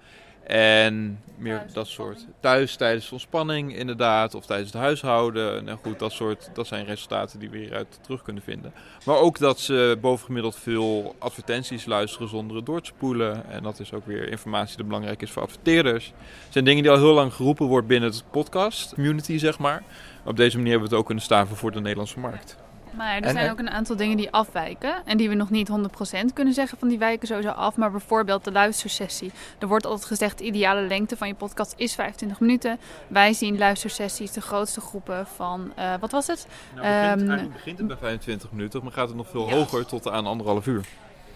[0.48, 5.64] En meer dat soort thuis tijdens de ontspanning inderdaad, of tijdens het huishouden.
[5.64, 8.74] Nou goed, dat soort, dat zijn resultaten die we hieruit terug kunnen vinden.
[9.06, 13.50] Maar ook dat ze bovengemiddeld veel advertenties luisteren zonder het door te spoelen.
[13.50, 16.06] En dat is ook weer informatie die belangrijk is voor adverteerders.
[16.44, 19.84] Het zijn dingen die al heel lang geroepen wordt binnen het podcast community, zeg maar.
[20.26, 22.62] Op deze manier hebben we het ook kunnen staven voor de Nederlandse markt.
[22.98, 24.94] Maar er En, zijn ook een aantal dingen die afwijken.
[25.06, 27.76] En die we nog niet 100% kunnen zeggen van die wijken sowieso af.
[27.76, 29.32] Maar bijvoorbeeld de luistersessie.
[29.60, 32.78] Er wordt altijd gezegd de ideale lengte van je podcast is 25 minuten.
[33.08, 36.48] Wij zien luistersessies de grootste groepen van, eh, wat was het?
[36.76, 39.56] Nou, begint, Ehm, begint het bij 25 minuten, maar gaat het nog veel Ja.
[39.56, 40.86] hoger tot aan anderhalf uur.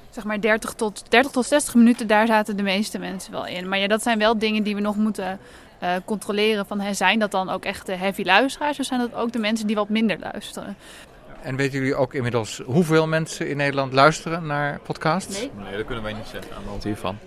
[0.10, 3.68] zeg maar 30 tot, 30 tot 60 minuten, daar zaten de meeste mensen wel in.
[3.70, 5.40] Maar ja, dat zijn wel dingen die we nog moeten
[5.80, 6.66] eh, controleren.
[6.66, 8.80] Van, hè, zijn dat dan ook echt de heavy luisteraars?
[8.80, 10.76] Of zijn dat ook de mensen die wat minder luisteren?
[11.48, 15.40] En weten jullie ook inmiddels hoeveel mensen in Nederland luisteren naar podcasts?
[15.40, 15.52] Nee.
[15.64, 17.18] Nee, dat kunnen wij niet zeggen aan de hand hiervan.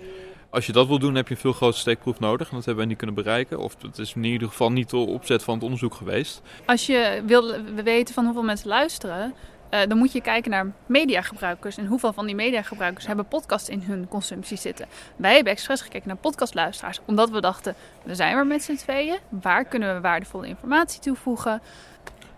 [0.49, 2.49] Als je dat wil doen, heb je een veel grotere steekproef nodig.
[2.49, 3.59] En dat hebben wij niet kunnen bereiken.
[3.59, 6.41] Of het is in ieder geval niet de opzet van het onderzoek geweest.
[6.65, 9.33] Als je wil weten van hoeveel mensen luisteren,
[9.69, 11.77] eh, dan moet je kijken naar mediagebruikers.
[11.77, 14.87] En hoeveel van die mediagebruikers hebben podcasts in hun consumptie zitten.
[15.15, 19.17] Wij hebben expres gekeken naar podcastluisteraars, omdat we dachten, we zijn er met z'n tweeën.
[19.29, 21.61] Waar kunnen we waardevolle informatie toevoegen?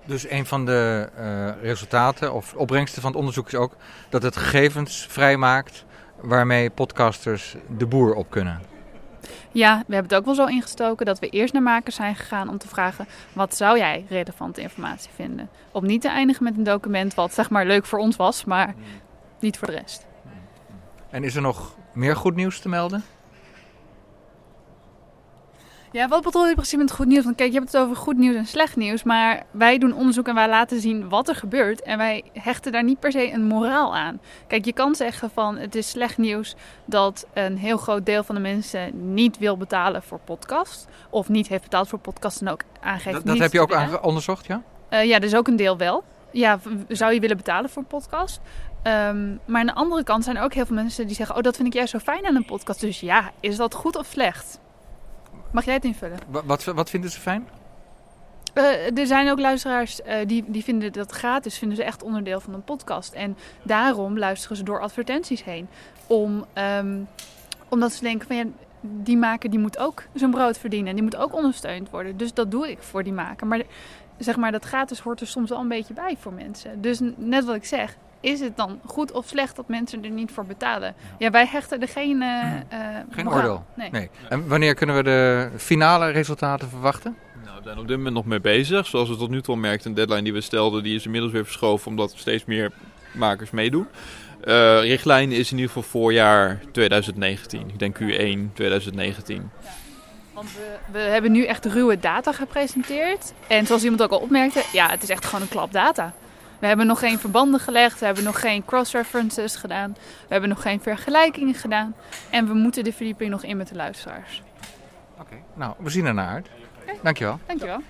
[0.06, 3.76] Dus een van de eh, resultaten of opbrengsten van het onderzoek is ook
[4.10, 5.86] dat het gegevens vrijmaakt
[6.22, 8.62] waarmee podcasters de boer op kunnen.
[9.52, 12.50] Ja, we hebben het ook wel zo ingestoken dat we eerst naar makers zijn gegaan
[12.50, 15.50] om te vragen: wat zou jij relevante informatie vinden?
[15.72, 18.76] Om niet te eindigen met een document wat zeg maar leuk voor ons was, maar
[19.40, 20.06] niet voor de rest.
[21.10, 23.04] En is er nog meer goed nieuws te melden?
[25.94, 27.24] Ja, wat bedoel je precies met goed nieuws?
[27.24, 29.04] Want kijk, je hebt het over goed nieuws en slecht nieuws.
[29.04, 31.82] Maar wij doen onderzoek en wij laten zien wat er gebeurt.
[31.82, 34.22] En wij hechten daar niet per se een moraal aan.
[34.48, 38.36] Kijk, je kan zeggen van het is slecht nieuws dat een heel groot deel van
[38.36, 40.88] de mensen niet wil betalen voor podcast.
[41.10, 44.02] Of niet heeft betaald voor podcast en ook aangeeft Dat, dat heb je ook aange-
[44.02, 44.62] onderzocht, ja?
[44.90, 46.04] Eh, ja, dus ook een deel wel.
[46.32, 48.40] Ja, zou je willen betalen voor een podcast?
[48.84, 51.42] Ehm, maar aan de andere kant zijn er ook heel veel mensen die zeggen: Oh,
[51.42, 52.80] dat vind ik juist zo fijn aan een podcast.
[52.80, 54.60] Dus ja, is dat goed of slecht?
[55.54, 56.18] Mag jij het invullen?
[56.28, 57.48] Wa- Wat, wat vinden ze fijn?
[58.54, 62.40] Eh, er zijn ook luisteraars eh, die, die vinden dat gratis, vinden ze echt onderdeel
[62.40, 63.14] van een podcast.
[63.14, 65.68] En daarom luisteren ze door advertenties heen.
[66.08, 67.00] Om, ehm,
[67.70, 68.44] omdat ze denken van ja,
[68.82, 70.90] die maker die moet ook zijn brood verdienen.
[70.90, 72.18] En die moet ook ondersteund worden.
[72.18, 73.48] Dus dat doe ik voor die maker.
[73.48, 73.62] Maar
[74.18, 76.82] zeg maar, dat gratis hoort er soms wel een beetje bij voor mensen.
[76.82, 80.32] Dus net wat ik zeg, is het dan goed of slecht dat mensen er niet
[80.32, 80.96] voor betalen?
[81.18, 83.40] Ja, wij hechten er geen, eh, eh, Geen moraal.
[83.40, 83.66] oordeel?
[83.92, 84.10] Nee.
[84.30, 87.16] En wanneer kunnen we de finale resultaten verwachten?
[87.46, 88.86] Nou, we zijn op dit moment nog mee bezig.
[88.88, 91.34] Zoals we tot nu toe al merkten, een deadline die we stelden, die is inmiddels
[91.34, 92.72] weer verschoven omdat steeds meer
[93.14, 93.88] makers meedoen.
[94.42, 97.68] Eh richtlijn is in ieder geval voorjaar 2019.
[97.68, 99.50] Ik denk Q1 2019.
[100.34, 103.34] Want we, we hebben nu echt ruwe data gepresenteerd.
[103.48, 106.14] En zoals iemand ook al opmerkte, ja, het is echt gewoon een klap data.
[106.64, 110.62] We hebben nog geen verbanden gelegd, we hebben nog geen cross-references gedaan, we hebben nog
[110.62, 111.96] geen vergelijkingen gedaan.
[112.30, 114.42] En we moeten de verdieping nog in met de luisteraars.
[115.54, 116.50] Nou, we zien ernaar uit.
[117.02, 117.40] Dankjewel.
[117.46, 117.82] Dankjewel.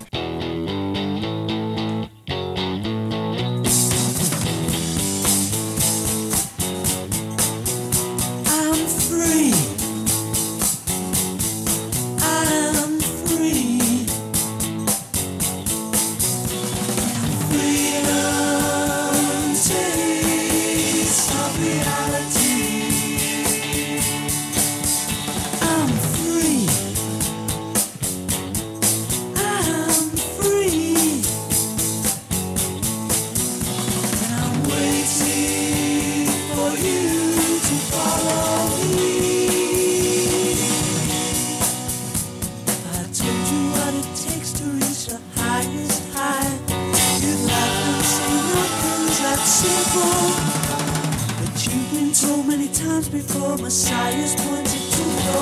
[52.56, 55.40] Many times before, Messiah's pointed to go.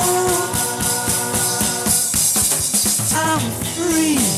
[3.17, 3.41] I'm
[3.73, 4.28] free.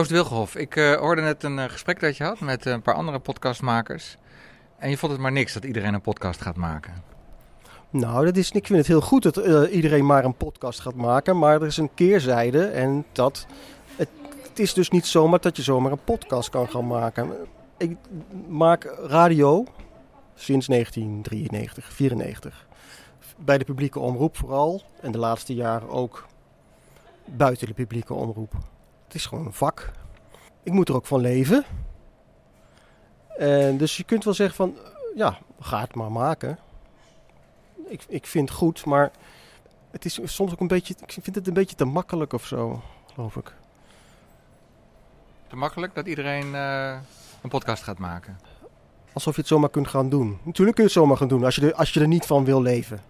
[0.00, 2.82] Joost Wilgenhof, ik eh, hoorde net een eh, gesprek dat je had met eh, een
[2.82, 4.16] paar andere podcastmakers.
[4.78, 7.02] En je vond het maar niks dat iedereen een podcast gaat maken.
[7.90, 9.36] Nou, dat is, ik vind het heel goed dat
[9.70, 11.38] iedereen maar een podcast gaat maken.
[11.38, 13.46] Maar er is een keerzijde en dat...
[13.96, 14.08] Het,
[14.48, 17.32] het is dus niet zomaar dat je zomaar een podcast kan gaan maken.
[17.76, 17.96] Ik
[18.48, 19.64] maak radio
[20.34, 22.66] sinds 1993, 94.
[23.36, 24.82] Bij de publieke omroep vooral.
[25.00, 26.26] En de laatste jaren ook
[27.24, 28.54] buiten de publieke omroep.
[29.10, 29.90] Het is gewoon een vak.
[30.62, 31.64] Ik moet er ook van leven.
[33.38, 34.76] En dus je kunt wel zeggen van,
[35.14, 36.58] ja, ga het maar maken.
[37.88, 39.10] Ik, ik vind het goed, maar
[39.90, 42.82] het is soms ook een beetje, ik vind het een beetje te makkelijk of zo,
[43.14, 43.52] geloof ik.
[45.48, 46.98] Te makkelijk dat iedereen eh,
[47.42, 48.38] een podcast gaat maken.
[49.12, 50.38] Alsof je het zomaar kunt gaan doen.
[50.42, 52.44] Natuurlijk kun je het zomaar gaan doen als je er, als je er niet van
[52.44, 53.00] wil leven.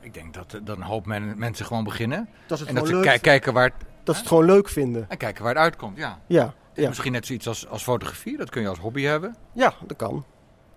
[0.00, 2.28] Ik denk dat eh, dan een hoop men, mensen gewoon beginnen.
[2.46, 3.72] Dat en dat ze leuk kijken waar
[4.06, 5.04] Dat ze het gewoon leuk vinden.
[5.08, 5.96] en kijken waar het uitkomt.
[5.96, 6.18] Ja.
[6.26, 6.54] Ja.
[6.74, 8.36] Misschien net zoiets als, als fotografie.
[8.36, 9.36] Dat kun je als hobby hebben.
[9.52, 10.24] Ja, dat kan.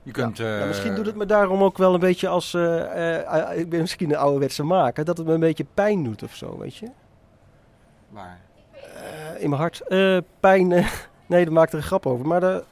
[0.03, 0.37] Je kunt...
[0.37, 3.69] Ja, eh, misschien doet het me daarom ook wel een beetje als, eh, eh, ik
[3.69, 6.75] ben misschien een ouderwetse maker, dat het me een beetje pijn doet of zo, weet
[6.75, 6.87] je.
[8.09, 8.39] Waar?
[9.37, 9.83] In mijn hart.
[10.39, 10.67] Pijn,
[11.27, 12.27] nee, daar maakt er een grap over.
[12.27, 12.63] Maar de,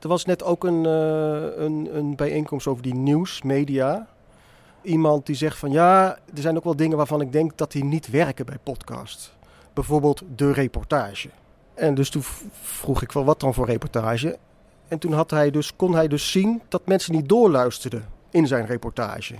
[0.00, 4.06] er was net ook een, een, een bijeenkomst over die nieuwsmedia.
[4.82, 7.84] Iemand die zegt van ja, er zijn ook wel dingen waarvan ik denk dat die
[7.84, 9.36] niet werken bij podcast.
[9.72, 11.30] Bijvoorbeeld de reportage.
[11.74, 12.22] En dus toen
[12.62, 14.38] vroeg ik wel wat dan voor reportage.
[14.88, 18.66] En toen had hij dus, kon hij dus zien dat mensen niet doorluisterden in zijn
[18.66, 19.34] reportage.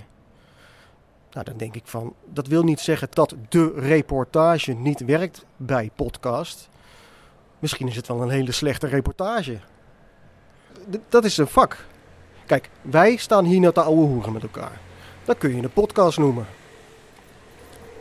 [1.31, 5.91] Nou, dan denk ik van, dat wil niet zeggen dat de reportage niet werkt bij
[5.95, 6.69] podcast.
[7.59, 9.59] Misschien is het wel een hele slechte reportage.
[11.09, 11.85] Dat is een vak.
[12.45, 14.79] Kijk, wij staan hier naar de oude hoeren met elkaar.
[15.25, 16.45] Dat kun je een podcast noemen.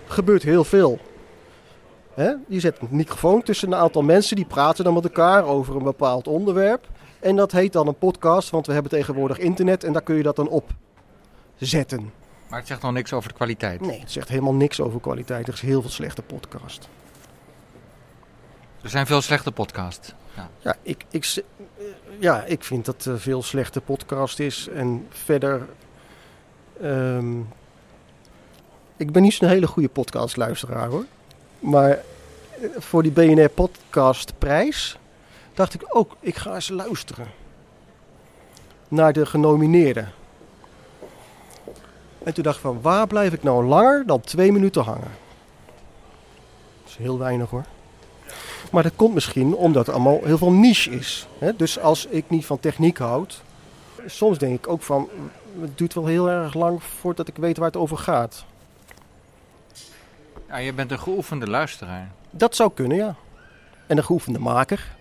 [0.07, 0.99] Gebeurt heel veel.
[2.49, 5.83] Je zet een microfoon tussen een aantal mensen die praten dan met elkaar over een
[5.83, 6.89] bepaald onderwerp.
[7.21, 10.23] En dat heet dan een podcast, want we hebben tegenwoordig internet en daar kun je
[10.23, 10.71] dat dan op
[11.57, 12.13] zetten.
[12.49, 13.81] Maar het zegt nog niks over de kwaliteit.
[13.81, 15.47] Nee, het zegt helemaal niks over kwaliteit.
[15.49, 16.89] Er is heel veel slechte podcast.
[18.83, 20.15] Er zijn veel slechte podcasts.
[20.37, 20.51] Ja.
[20.59, 21.85] Ja, ik, ik, eh,
[22.19, 24.69] ja, ik vind dat er veel slechte podcast is.
[24.69, 25.69] En verder...
[26.83, 27.39] ehm,
[28.97, 31.05] ik ben niet zo'n hele goede podcastluisteraar hoor.
[31.59, 32.01] Maar eh,
[32.79, 34.99] voor die BNR podcastprijs
[35.55, 37.27] dacht ik ook, ik ga eens luisteren.
[38.89, 40.13] Naar de genomineerden.
[42.23, 45.11] En toen dacht ik van, waar blijf ik nou langer dan twee minuten hangen?
[46.83, 47.65] Dat is heel weinig hoor.
[48.71, 51.29] Maar dat komt misschien omdat het allemaal heel veel niche is.
[51.57, 53.43] Dus als ik niet van techniek houd,
[54.07, 55.09] soms denk ik ook van,
[55.61, 58.45] het duurt wel heel erg lang voordat ik weet waar het over gaat.
[60.49, 62.11] Ja, je bent een geoefende luisteraar.
[62.31, 63.15] Dat zou kunnen, ja.
[63.87, 64.97] En een geoefende maker.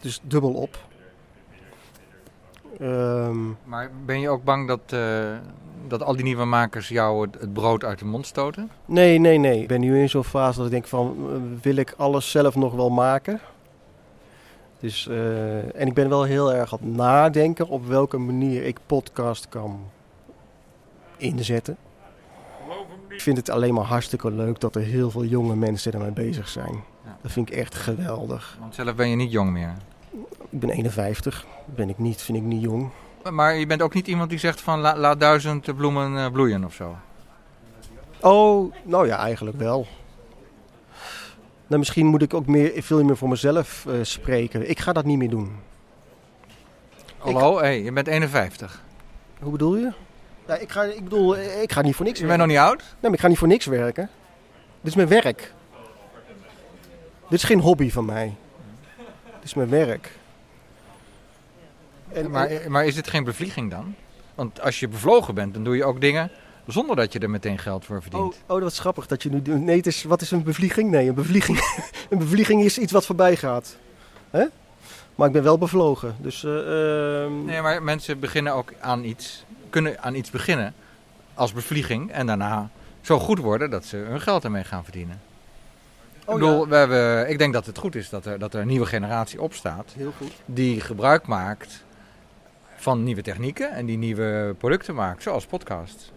[0.00, 0.78] Dus dubbel op.
[2.80, 5.36] Ehm, Maar ben je ook bang dat, eh,
[5.88, 8.70] dat al die nieuwe makers jou het, het brood uit de mond stoten?
[8.84, 9.60] nee, nee, nee.
[9.62, 12.54] Ik ben nu in zo'n fase dat ik denk van, eh, wil ik alles zelf
[12.54, 13.40] nog wel maken?
[14.80, 18.78] Dus, eh, en ik ben wel heel erg aan het nadenken op welke manier ik
[18.86, 19.80] podcast kan
[21.16, 21.76] inzetten.
[23.08, 26.48] Ik vind het alleen maar hartstikke leuk dat er heel veel jonge mensen ermee bezig
[26.48, 26.82] zijn.
[27.22, 28.56] Dat vind ik echt geweldig.
[28.60, 29.72] Want zelf ben je niet jong meer.
[30.50, 32.88] Ik ben 51, ben ik niet, vind ik niet jong.
[33.30, 36.64] Maar je bent ook niet iemand die zegt van la- laat duizend bloemen eh, bloeien
[36.64, 36.96] of zo.
[38.20, 39.86] Oh, nou ja, eigenlijk wel.
[41.68, 44.70] Nou, misschien moet ik ook meer, veel meer voor mezelf eh, spreken.
[44.70, 45.56] Ik ga dat niet meer doen.
[47.18, 48.82] Hallo, hey, je bent 51.
[49.40, 49.92] Hoe bedoel je?
[50.46, 52.64] Ja, ik, ga, ik bedoel, eh, ik ga niet voor niks Je bent nog werken.
[52.64, 52.82] niet oud?
[52.82, 54.10] Nee, maar ik ga niet voor niks werken.
[54.80, 55.52] Dit is mijn werk.
[57.28, 58.34] Dit is geen hobby van mij.
[59.24, 60.12] Dit is mijn werk.
[62.12, 63.94] En, maar, maar is dit geen bevlieging dan?
[64.34, 66.30] Want als je bevlogen bent, dan doe je ook dingen
[66.72, 68.34] zonder dat je er meteen geld voor verdient.
[68.46, 69.58] Oh, oh, dat is grappig dat je nu...
[69.58, 70.90] Nee, het is, wat is een bevlieging?
[70.90, 71.58] Nee, een bevlieging,
[72.10, 73.76] een bevlieging is iets wat voorbij gaat.
[74.30, 74.44] Hè?
[75.14, 76.16] Maar ik ben wel bevlogen.
[76.18, 80.74] Dus, eh, ehm, Nee, maar mensen beginnen ook aan iets, kunnen aan iets beginnen
[81.34, 85.20] als bevlieging en daarna zo goed worden dat ze hun geld ermee gaan verdienen.
[86.24, 88.60] Oh, ik, bedoel, we hebben, ik denk dat het goed is dat er, dat er
[88.60, 90.32] een nieuwe generatie opstaat Heel goed.
[90.44, 91.84] die gebruik maakt
[92.80, 96.12] van nieuwe technieken en die nieuwe producten maakt, zoals podcast.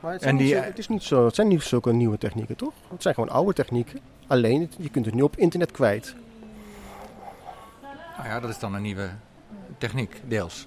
[0.00, 1.92] Maar het, En zijn die- niet zo- het, is niet zo, het zijn niet zulke
[1.92, 2.72] nieuwe technieken, toch?
[2.90, 4.00] Het zijn gewoon oude technieken.
[4.26, 6.14] Alleen, het- je kunt het nu op internet kwijt.
[8.16, 9.08] Nou ja, dat is dan een nieuwe
[9.78, 10.66] techniek, deels.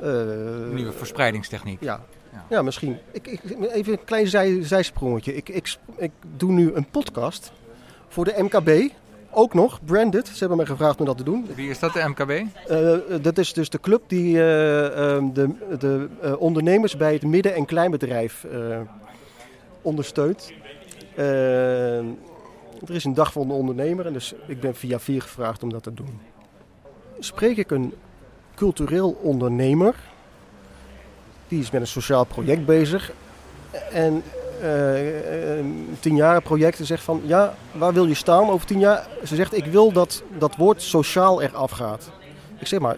[0.00, 1.80] Eh, Een nieuwe verspreidingstechniek.
[1.80, 2.00] Ja,
[2.50, 2.62] ja.
[2.62, 2.98] misschien.
[3.12, 3.40] Ik, ik,
[3.72, 5.36] even een klein zij, zijsprongetje.
[5.36, 7.52] Ik, ik, ik doe nu een podcast
[8.08, 8.92] voor de MKB.
[9.38, 10.26] Ook nog, branded.
[10.28, 11.46] Ze hebben mij gevraagd om dat te doen.
[11.54, 12.30] Wie is dat, de MKB?
[12.30, 17.22] Eh, dat is dus de club die eh, ehm, de, de eh, ondernemers bij het
[17.22, 18.46] midden- en kleinbedrijf
[19.82, 20.52] ondersteunt.
[21.14, 22.04] Er
[22.88, 25.82] is een dag voor de ondernemer en dus ik ben via vier gevraagd om dat
[25.82, 26.20] te doen.
[27.18, 27.94] Spreek ik een
[28.54, 29.94] cultureel ondernemer,
[31.48, 33.12] die is met een sociaal project bezig
[33.92, 34.22] en
[36.00, 39.06] tienjaren project en zegt van ja, waar wil je staan over tien jaar?
[39.24, 42.10] Ze zegt ik wil dat dat woord sociaal eraf gaat.
[42.58, 42.96] Ik zeg maar,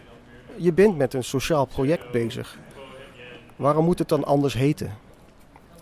[0.56, 2.58] je bent met een sociaal project bezig.
[3.56, 4.96] Waarom moet het dan anders heten?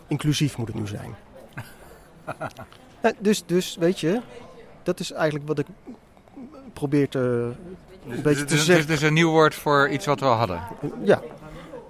[0.06, 1.14] Inclusief moet het nu zijn.
[3.02, 4.20] Ja, dus, dus, weet je,
[4.82, 5.66] dat is eigenlijk wat ik
[6.72, 7.18] probeer te,
[8.08, 8.86] een beetje Dus te het is zeggen.
[8.86, 10.60] dus een nieuw woord voor iets wat we al hadden.
[11.02, 11.22] Ja.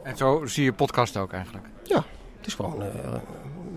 [0.02, 1.66] En zo zie je podcast ook eigenlijk.
[1.82, 2.04] Ja,
[2.36, 2.88] het is gewoon eh,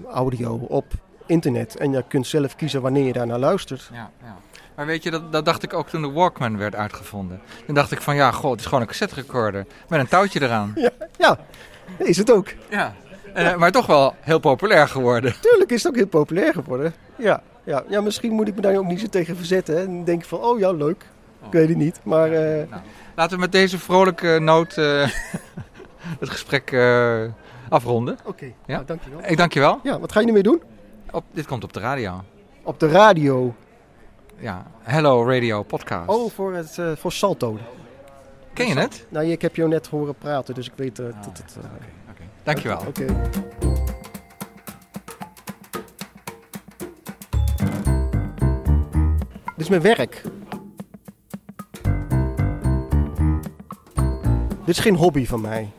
[0.10, 0.86] audio op
[1.26, 1.78] internet.
[1.78, 3.90] En je kunt zelf kiezen wanneer je daarnaar luistert.
[3.94, 4.38] Ja, ja.
[4.76, 7.42] Maar weet je, dat, dat dacht ik ook toen de Walkman werd uitgevonden.
[7.66, 10.42] Toen dacht ik van ja, god, het is gewoon een cassette recorder met een touwtje
[10.42, 10.72] eraan.
[10.76, 11.38] Ja, ja
[11.98, 12.48] is het ook.
[12.70, 12.94] Ja.
[13.34, 15.36] Eh, maar toch wel heel populair geworden.
[15.42, 16.94] Tuurlijk is het ook heel populair geworden.
[17.16, 17.84] Ja, ja.
[17.88, 19.76] ja misschien moet ik me daar ook niet zo tegen verzetten.
[19.76, 19.82] hè.
[19.84, 21.06] En denk van, oh ja, leuk.
[21.46, 22.00] Ik weet het niet.
[22.04, 22.64] Maar eh,
[23.16, 25.10] Laten we met deze vrolijke noot eh,
[26.20, 26.72] het gesprek
[27.70, 28.18] afronden.
[28.26, 28.52] Oké, ja?
[28.66, 29.20] nou, dankjewel.
[29.26, 29.80] Ik dank je wel.
[29.84, 30.62] ja, wat ga je ermee doen?
[31.12, 32.24] Op, dit komt op de radio.
[32.64, 33.54] Op de radio.
[34.38, 36.10] Ja, Hello Radio Podcast.
[36.10, 37.58] Oh, voor, het, eh, voor Salto.
[38.54, 39.06] Ken je het?
[39.10, 41.58] Nou, ik heb jou net horen praten, dus ik weet eh, dat het...
[41.62, 41.70] eh,
[42.44, 42.80] Dankjewel.
[42.88, 43.06] Oké.
[49.56, 50.22] Dit is mijn werk.
[54.66, 55.70] Dit is geen hobby van mij.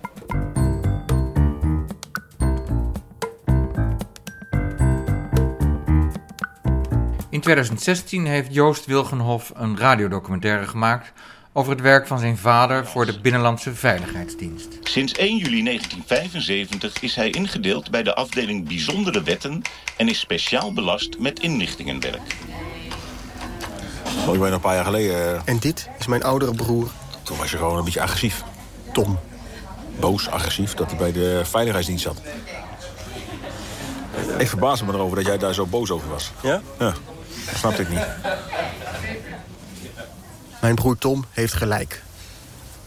[7.55, 11.12] 2016 heeft Joost Wilgenhof een radiodocumentaire gemaakt
[11.53, 14.68] over het werk van zijn vader voor de Binnenlandse Veiligheidsdienst.
[14.82, 19.62] Sinds 1 juli 1975 is hij ingedeeld bij de afdeling Bijzondere Wetten
[19.96, 22.36] en is speciaal belast met inlichtingenwerk.
[24.26, 25.34] Oh, ik ben een paar jaar geleden...
[25.36, 26.90] eh, En dit is mijn oudere broer.
[27.22, 28.42] Toen was je gewoon een beetje agressief.
[28.92, 29.18] Tom.
[30.01, 32.20] Boos, agressief, dat hij bij de veiligheidsdienst zat.
[34.38, 36.30] Ik verbaasde me erover dat jij daar zo boos over was.
[36.42, 36.61] Ja?
[36.78, 36.94] Ja,
[37.55, 38.07] snapte ik niet.
[40.61, 42.03] Mijn broer Tom heeft gelijk.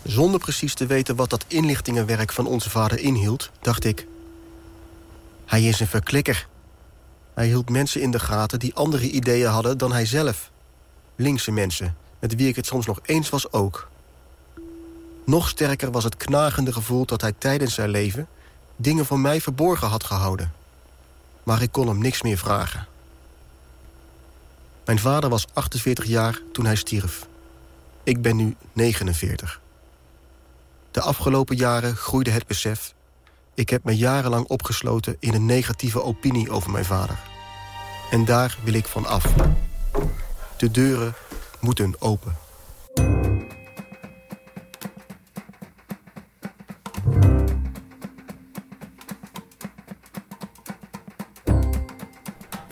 [0.04, 4.08] Zonder precies te weten wat dat inlichtingenwerk van onze vader inhield, dacht ik...
[5.46, 6.48] Hij is een verklikker.
[7.34, 10.52] Hij hield mensen in de gaten die andere ideeën hadden dan hij zelf.
[11.16, 13.88] Linkse mensen, met wie ik het soms nog eens was ook.
[15.26, 18.28] Nog sterker was het knagende gevoel dat hij tijdens zijn leven...
[18.76, 20.54] dingen van mij verborgen had gehouden.
[21.44, 22.88] Maar ik kon hem niks meer vragen.
[24.86, 27.28] Mijn vader was 48 jaar toen hij stierf.
[28.04, 29.62] Ik ben nu 49.
[30.92, 32.94] De afgelopen jaren groeide het besef...
[33.54, 37.20] ik heb me jarenlang opgesloten in een negatieve opinie over mijn vader.
[38.12, 39.26] En daar wil ik van af.
[40.58, 41.14] De deuren
[41.60, 42.38] moeten open.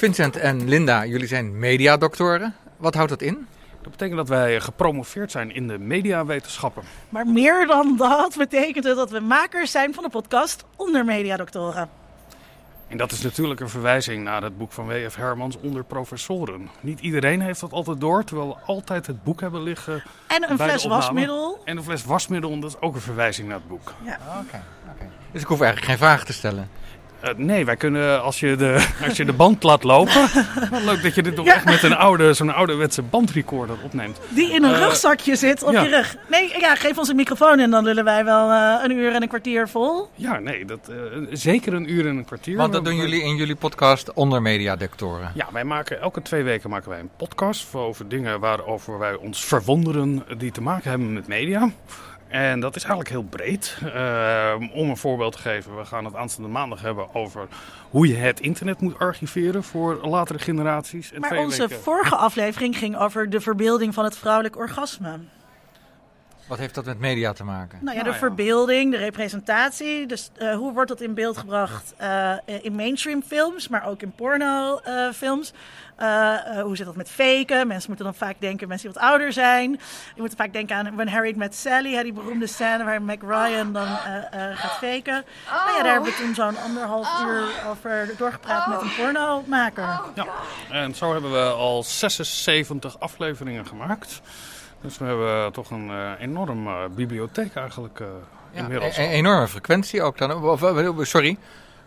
[0.02, 2.56] Vincent en Linda, jullie zijn mediadoktoren.
[2.78, 3.48] Wat houdt dat in?
[3.82, 6.84] Dat betekent dat wij gepromoveerd zijn in de mediawetenschappen.
[7.10, 11.90] Maar meer dan dat betekent het dat we makers zijn van de podcast Onder Mediadoktoren.
[12.88, 15.16] En dat is natuurlijk een verwijzing naar het boek van W.F.
[15.16, 16.70] Hermans onder professoren.
[16.80, 20.04] Niet iedereen heeft dat altijd door, terwijl we altijd het boek hebben liggen.
[20.28, 21.62] En een fles wasmiddel.
[21.66, 23.94] En een fles wasmiddel, dat is ook een verwijzing naar het boek.
[24.04, 24.44] Ja.
[25.32, 26.70] Dus ik hoef eigenlijk geen vragen te stellen.
[27.22, 30.28] Eh, nee, wij kunnen als je de, als je de band laat lopen.
[30.86, 34.20] Leuk dat je dit toch echt met een oude, zo'n ouderwetse bandrecorder opneemt.
[34.30, 35.82] Die in een Eh, rugzakje zit op ja.
[35.82, 36.16] je rug.
[36.30, 39.22] Nee, ja, geef ons een microfoon en dan lullen wij wel eh, een uur en
[39.22, 40.10] een kwartier vol.
[40.16, 40.96] Ja, nee, dat, eh,
[41.32, 42.58] zeker een uur en een kwartier.
[42.58, 45.32] Want dat doen jullie in jullie podcast onder mediadectoren.
[45.36, 49.46] Ja, wij maken elke twee weken maken wij een podcast over dingen waarover wij ons
[49.46, 51.70] verwonderen die te maken hebben met media.
[52.32, 53.78] En dat is eigenlijk heel breed.
[53.94, 57.48] Eh, om een voorbeeld te geven, we gaan het aanstaande maandag hebben over
[57.90, 61.12] hoe je het internet moet archiveren voor latere generaties.
[61.14, 65.20] En Maar onze weken- vorige aflevering ging over de verbeelding van het vrouwelijk orgasme.
[66.48, 67.80] Wat heeft dat met media te maken?
[67.82, 70.06] Nou ja, de verbeelding, de representatie.
[70.06, 74.12] Dus eh, hoe wordt dat in beeld gebracht eh, in mainstream films, maar ook in
[74.12, 75.54] pornofilms?
[76.64, 77.68] hoe zit dat met faken?
[77.68, 79.72] Mensen moeten dan vaak denken, mensen die wat ouder zijn.
[80.16, 83.22] Je moet vaak denken aan When Harry Met Sally, hè, die beroemde scène waar Mac
[83.22, 85.24] Ryan dan eh, eh, gaat faken.
[85.50, 90.02] Nou ja, daar hebben we toen zo'n anderhalf uur over doorgepraat met een pornomaker.
[90.16, 90.26] Ja,
[90.70, 94.22] en zo hebben we al 76 afleveringen gemaakt.
[94.82, 98.08] Dus we hebben toch een eh, enorm eh, bibliotheek eigenlijk eh
[98.52, 98.98] inmiddels.
[98.98, 100.58] Een enorme frequentie ook dan.
[101.06, 101.38] Sorry,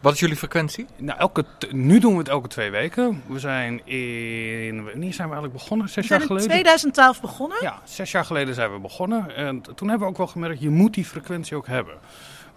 [0.00, 0.86] wat is jullie frequentie?
[0.96, 3.22] Nou, elke nu doen we het elke twee weken.
[3.26, 4.84] We zijn in...
[4.84, 5.88] Wanneer zijn we eigenlijk begonnen?
[5.88, 6.48] Zes We zijn jaar in geleden?
[6.48, 7.58] 2012 begonnen.
[7.60, 9.36] Ja, zes jaar geleden zijn we begonnen.
[9.36, 11.94] En toen hebben we ook wel gemerkt, je moet die frequentie ook hebben.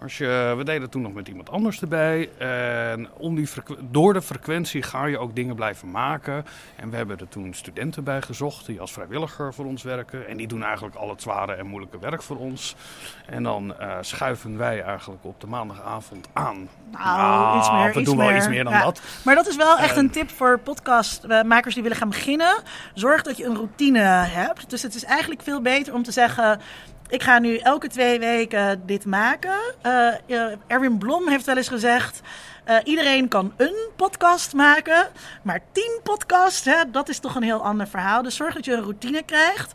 [0.02, 2.30] Als je, we deden toen nog met iemand anders erbij.
[2.38, 6.44] En om die frequ- door de frequentie ga je ook dingen blijven maken.
[6.76, 10.28] En we hebben er toen studenten bij gezocht die als vrijwilliger voor ons werken.
[10.28, 12.74] En die doen eigenlijk al het zware en moeilijke werk voor ons.
[13.26, 16.68] En dan eh, schuiven wij eigenlijk op de maandagavond aan.
[16.92, 17.92] Nou, iets meer.
[17.92, 18.26] we iets doen meer.
[18.28, 18.82] wel iets meer dan Ja.
[18.82, 19.00] dat.
[19.24, 22.62] Maar dat is wel echt En- een tip voor podcastmakers die willen gaan beginnen.
[22.94, 24.70] Zorg dat je een routine hebt.
[24.70, 26.60] Dus het is eigenlijk veel beter om te zeggen...
[27.10, 29.58] Ik ga nu elke twee weken dit maken.
[29.82, 32.20] Eh, eh, Erwin Blom heeft wel eens gezegd...
[32.64, 35.06] eh, iedereen kan een podcast maken,
[35.42, 38.22] maar tien podcasts, hè, dat is toch een heel ander verhaal.
[38.22, 39.72] Dus zorg dat je een routine krijgt.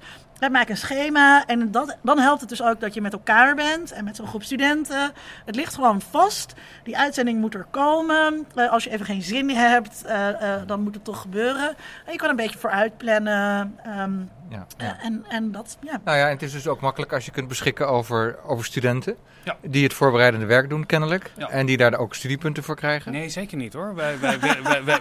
[0.51, 3.91] Maken een schema en dat, dan helpt het dus ook dat je met elkaar bent
[3.91, 5.11] en met zo'n groep studenten.
[5.45, 6.53] Het ligt gewoon vast.
[6.83, 8.47] Die uitzending moet er komen.
[8.69, 10.03] Als je even geen zin hebt,
[10.65, 11.67] dan moet het toch gebeuren.
[12.05, 13.79] En je kan een beetje vooruit plannen.
[13.83, 14.11] ehm,
[14.53, 16.01] Ja, eh, en, en dat, ja.
[16.03, 19.15] Nou ja, en het is dus ook makkelijk als je kunt beschikken over, over studenten.
[19.43, 19.57] Ja.
[19.61, 21.31] Die het voorbereidende werk doen, kennelijk.
[21.37, 21.49] Ja.
[21.49, 23.11] En die daar ook studiepunten voor krijgen.
[23.11, 23.95] Nee, zeker niet hoor.
[23.95, 24.99] Wij, wij, wij, wij,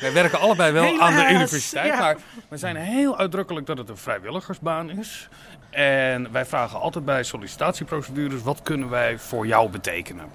[0.00, 1.86] wij, werken allebei wel aan de universiteit.
[1.86, 1.98] ja.
[1.98, 2.16] Maar
[2.48, 5.28] we zijn heel uitdrukkelijk dat het een vrijwilligersbaan is.
[5.70, 10.26] En wij vragen altijd bij sollicitatieprocedures: wat kunnen wij voor jou betekenen?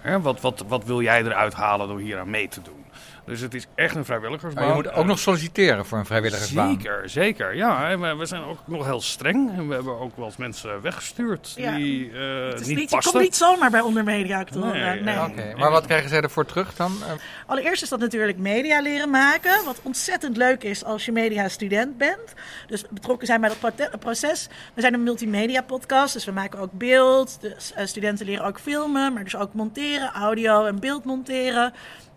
[0.00, 2.84] Hè, wat, wat, wat wil jij eruit halen door hier aan mee te doen?
[3.26, 4.64] Dus het is echt een vrijwilligersbaan.
[4.66, 6.68] Maar je moet ook nog solliciteren voor een vrijwilligersbaan.
[6.70, 7.54] Zeker, zeker.
[7.56, 9.50] Ja, en we, we zijn ook nog heel streng.
[9.56, 11.76] En we hebben ook wel eens mensen weggestuurd Ja.
[11.76, 14.72] die eh, Het is niet niet, je komt niet zomaar bij ondermedia actoren.
[14.80, 16.92] Nee, Nee, Oké, maar wat krijgen zij ervoor terug dan?
[17.02, 17.12] Eh,
[17.46, 19.64] Allereerst is dat natuurlijk media leren maken.
[19.64, 22.34] Wat ontzettend leuk is als je media-student bent.
[22.66, 24.48] Dus betrokken zijn bij dat proces.
[24.74, 27.38] We zijn een multimedia podcast, dus we maken ook beeld.
[27.40, 31.72] Dus eh, studenten leren ook filmen, maar dus ook monteren, audio en beeld monteren.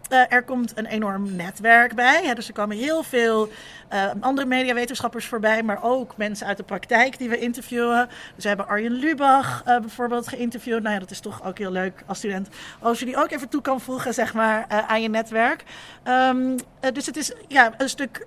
[0.10, 2.34] Eh, er komt een enorm netwerk bij.
[2.34, 3.49] Dus er komen heel veel
[3.89, 8.09] eh, andere mediawetenschappers voorbij, maar ook mensen uit de praktijk die we interviewen.
[8.35, 10.81] Dus we hebben Arjen Lubach eh, bijvoorbeeld geïnterviewd.
[10.81, 12.49] Nou ja, dat is toch ook heel leuk als student.
[12.79, 15.63] Als je die ook even toe kan voegen, zeg maar, eh, aan je netwerk.
[16.03, 18.25] Ehm, eh, dus het is ja, een stuk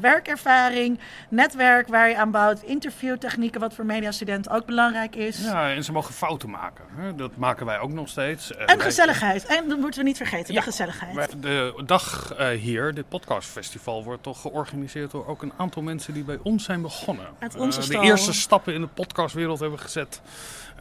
[0.00, 5.44] werkervaring, netwerk waar je aan bouwt, interviewtechnieken, wat voor mediastudenten ook belangrijk is.
[5.44, 6.84] Ja, en ze mogen fouten maken.
[6.96, 7.14] Hè.
[7.14, 8.56] Dat maken wij ook nog steeds.
[8.56, 9.46] En gezelligheid.
[9.46, 11.42] En dat moeten we niet vergeten, Ja, de gezelligheid.
[11.42, 14.73] De dag hier, dit podcastfestival, wordt toch georganiseerd
[15.10, 17.26] door ook een aantal mensen die bij ons zijn begonnen.
[17.38, 18.00] Uit onze stal.
[18.00, 20.20] De eerste stappen in de podcastwereld hebben gezet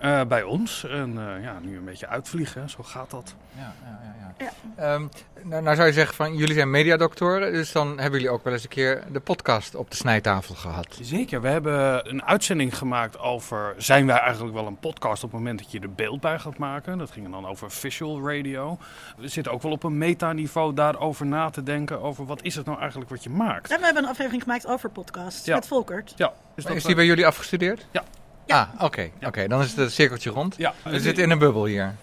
[0.04, 0.86] eh, bij ons.
[0.86, 2.68] En eh, ja, nu een beetje uitvliegen, hè.
[2.68, 3.36] zo gaat dat.
[3.58, 4.00] Ja, ja,
[4.38, 4.52] ja.
[4.76, 5.08] Ehm,
[5.44, 8.54] nou, nou zou je zeggen van jullie zijn mediadoktoren, dus dan hebben jullie ook wel
[8.54, 10.98] eens een keer de podcast op de snijtafel gehad.
[11.02, 13.74] Zeker, we hebben een uitzending gemaakt over...
[13.78, 16.58] zijn wij eigenlijk wel een podcast op het moment dat je er beeld bij gaat
[16.58, 16.98] maken?
[16.98, 18.78] Dat ging dan over visual radio.
[19.18, 22.02] We zitten ook wel op een metaniveau daarover na te denken...
[22.02, 23.72] over wat is het nou eigenlijk wat je maakt.
[23.72, 25.56] En we hebben een aflevering gemaakt over podcasts Ja.
[25.56, 26.14] met Volkert.
[26.16, 26.34] Ja.
[26.56, 27.88] Is, dat is die bij jullie afgestudeerd?
[27.92, 28.04] Ja.
[28.48, 29.10] Ah, oké.
[29.26, 30.56] Oké, dan is het het cirkeltje rond.
[30.58, 30.74] Ja.
[30.84, 31.94] We zitten in een bubbel hier.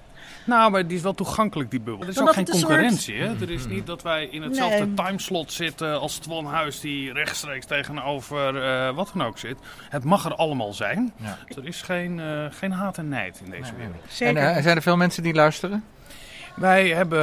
[0.45, 2.03] Nou, maar die is wel toegankelijk, die bubbel.
[2.03, 3.16] Er is Omdat ook geen een concurrentie.
[3.26, 3.47] soort- Hè?
[3.47, 4.95] Er is niet dat wij in hetzelfde Nee.
[4.95, 9.57] timeslot zitten als Twan Huis die rechtstreeks tegenover eh, wat dan ook zit.
[9.88, 11.12] Het mag er allemaal zijn.
[11.16, 11.38] Ja.
[11.47, 14.20] Dus er is geen, eh, geen haat en nijd in deze wereld.
[14.20, 15.84] En eh, zijn er veel mensen die luisteren?
[16.57, 17.22] Wij hebben,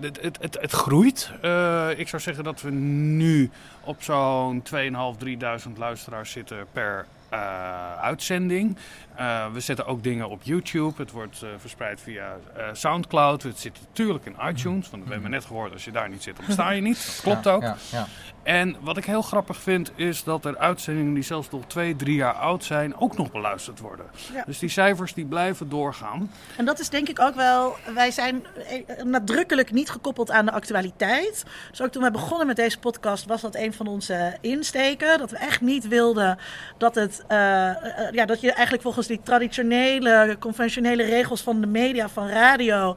[0.00, 1.30] het, het, het, het groeit.
[1.42, 3.50] Eh, ik zou zeggen dat we nu
[3.84, 8.76] op zo'n 2.500, 3.000 luisteraars zitten per eh, uitzending.
[9.14, 10.92] Eh, we zetten ook dingen op YouTube.
[11.02, 12.36] Het wordt eh, verspreid via
[12.72, 13.42] Soundcloud.
[13.42, 14.90] Het zit natuurlijk in iTunes.
[14.90, 17.06] Want we hebben net gehoord, als je daar niet zit, dan besta je niet.
[17.06, 17.62] Dat klopt Ja, ook.
[17.62, 18.06] ja, ja.
[18.42, 22.14] En wat ik heel grappig vind, is dat er uitzendingen die zelfs nog twee, drie
[22.14, 24.06] jaar oud zijn, ook nog beluisterd worden.
[24.32, 24.42] Ja.
[24.46, 26.30] Dus die cijfers die blijven doorgaan.
[26.56, 30.52] En dat is denk ik ook wel, wij zijn eh, nadrukkelijk niet gekoppeld aan de
[30.52, 31.44] actualiteit.
[31.70, 35.18] Dus ook toen we begonnen met deze podcast was dat een van onze insteken.
[35.18, 36.38] Dat we echt niet wilden
[36.78, 41.66] dat, het, eh, eh, ja, dat je eigenlijk volgens die traditionele, conventionele regels van de
[41.66, 42.96] media, van radio,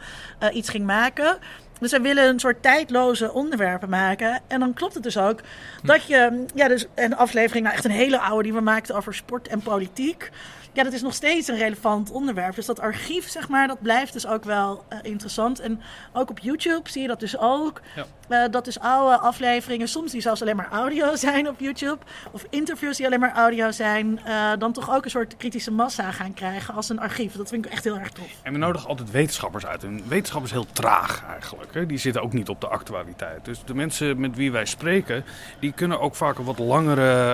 [0.53, 1.37] iets ging maken.
[1.83, 4.41] Dus wij willen een soort tijdloze onderwerpen maken.
[4.47, 5.39] En dan klopt het dus ook
[5.81, 9.13] dat je, ja, dus een aflevering, nou echt een hele oude die we maakten over
[9.13, 10.29] sport en politiek.
[10.73, 12.55] Ja, dat is nog steeds een relevant onderwerp.
[12.55, 15.59] Dus dat archief, zeg maar, dat blijft dus ook wel eh, interessant.
[15.59, 15.81] En
[16.13, 17.81] ook op YouTube zie je dat dus ook.
[17.95, 18.05] Ja.
[18.27, 21.97] Eh, dat dus oude afleveringen, soms die zelfs alleen maar audio zijn op YouTube.
[22.31, 24.19] Of interviews die alleen maar audio zijn.
[24.25, 27.35] eh, dan toch ook een soort kritische massa gaan krijgen als een archief.
[27.35, 28.31] Dat vind ik echt heel erg tof.
[28.41, 29.83] En we nodigen altijd wetenschappers uit.
[29.83, 31.73] En wetenschap is heel traag eigenlijk.
[31.73, 31.85] Hè?
[31.85, 33.45] Die zitten ook niet op de actualiteit.
[33.45, 35.25] Dus de mensen met wie wij spreken,
[35.59, 37.31] die kunnen ook vaak wat langere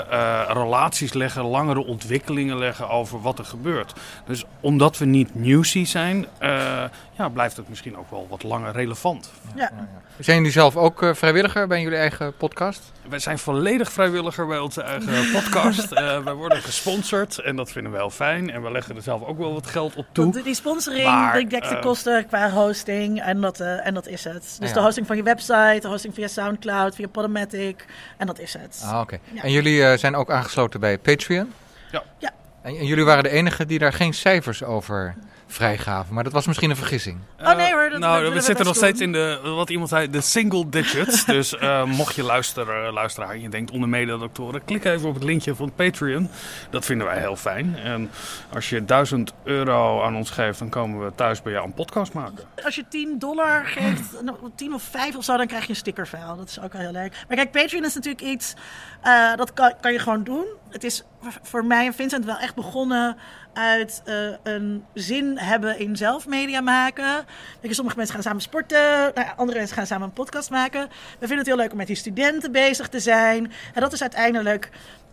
[0.54, 3.94] relaties leggen, langere ontwikkelingen leggen over wat er gebeurt.
[4.26, 8.72] Dus omdat we niet newsy zijn, eh, ja, blijft het misschien ook wel wat langer
[8.72, 9.32] relevant.
[9.56, 9.72] Ja.
[10.20, 12.92] Zijn jullie zelf ook eh, vrijwilliger bij jullie eigen podcast?
[13.10, 15.92] Wij zijn volledig vrijwilliger bij onze eigen podcast.
[15.92, 18.50] Eh wij worden gesponsord en dat vinden we heel fijn.
[18.52, 20.32] En we leggen er zelf ook wel wat geld op toe.
[20.32, 24.08] Want die sponsoring, Maar, die dekt de kosten qua hosting en dat, eh, en dat
[24.08, 24.56] is het.
[24.60, 24.74] Dus Ja.
[24.76, 27.86] de hosting van je website, de hosting via Soundcloud, via Podomatic
[28.18, 28.82] en dat is het.
[28.86, 29.18] Ah, oké.
[29.34, 29.42] Ja.
[29.44, 31.54] En jullie eh, zijn ook aangesloten bij Patreon?
[31.92, 32.04] Ja.
[32.18, 32.32] Ja.
[32.78, 35.16] En, jullie waren de enigen die daar geen cijfers over
[35.52, 36.14] vrijgaven.
[36.14, 37.18] Maar dat was misschien een vergissing.
[37.40, 39.90] Oh nee hoor, dat nou, willen we we zitten nog steeds in de, wat iemand
[39.90, 41.26] zei, de single digits.
[41.36, 45.24] dus eh, mocht je luisteren, luisteraar, en je denkt onder mededoctoren, klik even op het
[45.24, 46.30] linkje van Patreon.
[46.70, 47.76] Dat vinden wij heel fijn.
[47.76, 48.12] En
[48.54, 52.14] als je 1000 euro aan ons geeft, dan komen we thuis bij jou een podcast
[52.14, 52.44] maken.
[52.64, 55.76] Als je 10 dollar geeft, nou, 10 of 5 of zo, dan krijg je een
[55.76, 56.36] stickerfile.
[56.36, 57.24] Dat is ook wel heel leuk.
[57.28, 58.54] Maar kijk, Patreon is natuurlijk iets,
[59.02, 60.46] eh, dat kan, kan je gewoon doen.
[60.70, 61.04] Het is
[61.42, 63.18] voor mij en Vincent wel echt begonnen
[63.54, 67.16] uit eh, een zin hebben in zelfmedia maken.
[67.62, 70.88] Weet je, sommige mensen gaan samen sporten, nou andere mensen gaan samen een podcast maken.
[70.90, 73.52] We vinden het heel leuk om met die studenten bezig te zijn.
[73.74, 74.70] En dat is uiteindelijk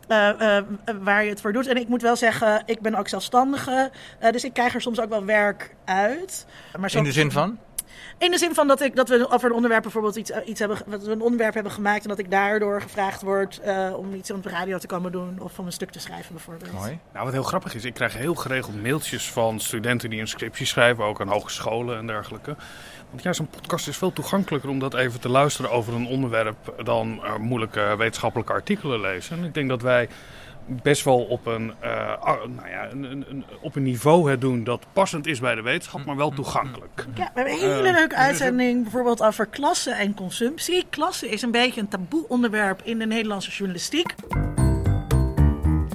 [0.08, 0.64] eh, eh,
[1.00, 1.66] waar je het voor doet.
[1.66, 3.90] En ik moet wel zeggen, ik ben ook zelfstandige.
[4.30, 6.46] dus ik krijg er soms ook wel werk uit.
[6.78, 7.58] Maar In de zin van?
[8.18, 10.60] In de zin van dat, ik, dat we over een onderwerp bijvoorbeeld iets, eh, iets
[10.60, 14.14] hebben, dat we een onderwerp hebben gemaakt en dat ik daardoor gevraagd word eh, om
[14.14, 16.72] iets op de radio te komen doen of om een stuk te schrijven bijvoorbeeld.
[16.72, 20.66] Nou, wat heel grappig is, ik krijg heel geregeld mailtjes van studenten die een scriptie
[20.66, 22.56] schrijven, ook aan hogescholen en dergelijke.
[23.10, 26.74] Want ja, zo'n podcast is veel toegankelijker om dat even te luisteren over een onderwerp
[26.84, 29.38] dan eh, moeilijke wetenschappelijke artikelen lezen.
[29.38, 30.08] En ik denk dat wij
[30.66, 31.90] best wel op een, eh,
[32.46, 35.62] nou ja, een, een, een- op een niveau het doen dat passend is bij de
[35.62, 37.06] wetenschap, maar wel toegankelijk.
[37.14, 40.84] Ja, we hebben een hele Eh, leuke dus- uitzending bijvoorbeeld over klassen en consumptie.
[40.90, 44.14] Klassen is een beetje een taboe onderwerp in de Nederlandse journalistiek.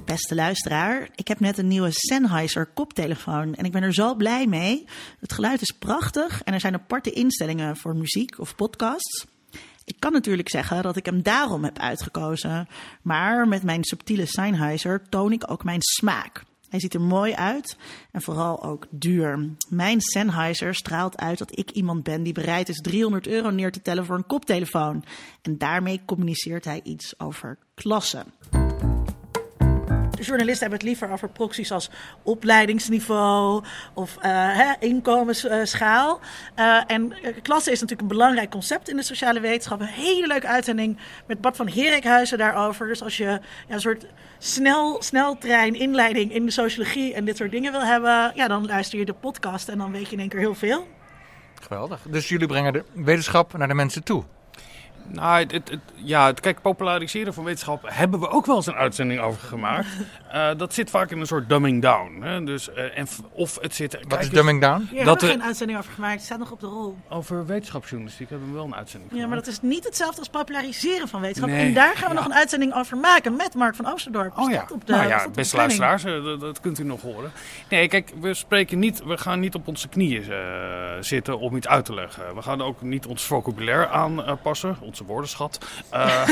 [0.05, 4.47] Beste luisteraar, ik heb net een nieuwe Sennheiser koptelefoon en ik ben er zo blij
[4.47, 4.85] mee.
[5.19, 9.25] Het geluid is prachtig en er zijn aparte instellingen voor muziek of podcasts.
[9.91, 12.67] Ik kan natuurlijk zeggen dat ik hem daarom heb uitgekozen,
[13.01, 16.43] maar met mijn subtiele Sennheiser toon ik ook mijn smaak.
[16.69, 17.77] Hij ziet er mooi uit
[18.11, 19.49] en vooral ook duur.
[19.69, 23.81] Mijn Sennheiser straalt uit dat ik iemand ben die bereid is 300 euro neer te
[23.81, 25.03] tellen voor een koptelefoon.
[25.41, 28.25] En daarmee communiceert hij iets over klasse.
[30.25, 31.89] Journalisten hebben het liever over proxies als
[32.23, 33.63] opleidingsniveau
[33.93, 36.19] of eh, hè, inkomensschaal.
[36.55, 39.79] Eh, en eh, klasse is natuurlijk een belangrijk concept in de sociale wetenschap.
[39.79, 42.87] Een hele leuke uitzending met Bart van Herikhuizen daarover.
[42.87, 44.05] Dus als je ja, een soort
[44.37, 48.99] snel, sneltrein inleiding in de sociologie en dit soort dingen wil hebben, ja, dan luister
[48.99, 50.87] je de podcast en dan weet je in één keer heel veel.
[51.61, 52.01] Geweldig.
[52.09, 54.23] Dus jullie brengen de wetenschap naar de mensen toe.
[55.07, 58.67] Nou, het, het, het- ja, het kijk, populariseren van wetenschap hebben we ook wel eens
[58.67, 59.87] een uitzending over gemaakt.
[60.31, 62.21] Eh, dat zit vaak in een soort dumbing down.
[62.21, 62.43] Hè?
[62.43, 63.93] Dus, eh, en, of het zit...
[63.93, 64.87] Wat kijk is dumbing down?
[64.91, 66.97] Hier Dat hebben we geen uitzending over gemaakt, het staat nog op de rol.
[67.09, 71.07] Over wetenschapsjournalistiek hebben we wel een uitzending Ja, maar dat is niet hetzelfde als populariseren
[71.07, 71.49] van wetenschap.
[71.49, 72.19] Nee, en daar gaan we ja.
[72.19, 74.37] nog een uitzending over maken met Mark van Oosterdorp.
[74.37, 77.31] Oh ja, op de, nou ja, beste luisteraars, eh, dat, dat kunt u nog horen.
[77.69, 80.37] Nee, kijk, we spreken niet, we gaan niet op onze knieën eh,
[80.99, 82.35] zitten om iets uit te leggen.
[82.35, 85.57] We gaan ook niet ons vocabulaire aanpassen, onze woordenschat.
[85.89, 86.29] Eh,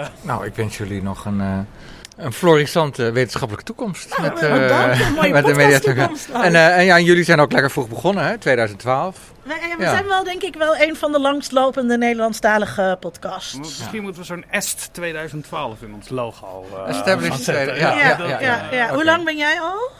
[0.00, 1.58] eh, Nou, ik wens jullie nog een eh,
[2.24, 5.98] Een florissante wetenschappelijke toekomst met, eh, mooie met de mediatheek.
[5.98, 6.16] ook.
[6.42, 8.38] En, eh, en ja, en jullie zijn ook lekker vroeg begonnen, hè?
[8.38, 9.18] 2012.
[9.42, 9.90] Wij, we Ja.
[9.90, 13.54] zijn wel, denk ik, wel een van de langstlopende Nederlandstalige podcasts.
[13.58, 18.94] Misschien moeten we zo'n EST 2012 in ons logo uh, Established ja, Ja, ja, ja,
[18.94, 19.90] Hoe lang ben jij al?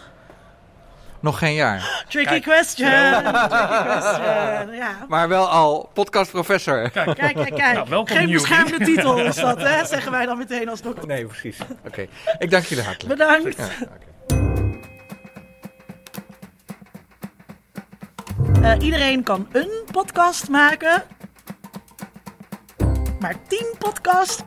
[1.25, 2.05] Nog geen jaar.
[2.09, 2.43] Tricky Kijk.
[2.43, 2.91] question.
[2.91, 4.75] Tricky question.
[4.75, 4.97] Ja.
[5.09, 6.91] Maar wel al podcastprofessor.
[6.91, 7.75] Kijk, Kijk, kijk, kijk.
[7.75, 9.85] Nou, welkom, Geen beschermde titel is dat, hè?
[9.85, 11.07] Zeggen wij dan meteen als dokter.
[11.07, 11.59] Nee, precies.
[11.87, 12.07] Oké,
[12.39, 13.19] ik dank jullie hartelijk.
[13.19, 13.57] Bedankt.
[13.57, 13.69] Ja.
[18.63, 21.03] Eh, iedereen kan een podcast maken.
[23.21, 24.43] Maar tien podcasts.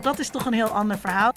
[0.00, 1.32] Dat is toch een heel ander verhaal.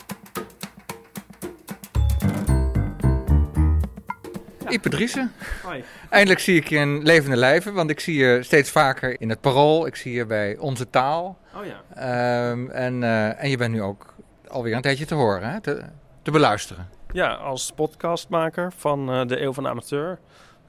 [4.70, 5.32] Ipe Driessen.
[5.64, 5.84] Hoi.
[6.09, 9.41] Eindelijk zie ik je in levende lijven, want ik zie je steeds vaker in het
[9.41, 9.86] Parool.
[9.86, 11.38] Ik zie je bij Onze Taal.
[11.55, 11.82] Oh ja.
[11.95, 14.14] Ehm, en, eh, en je bent nu ook
[14.47, 15.61] alweer een tijdje te horen, hè?
[15.61, 15.84] Te,
[16.22, 16.89] te beluisteren.
[17.11, 20.20] Ja, als podcastmaker van eh, de Eeuw van de Amateur.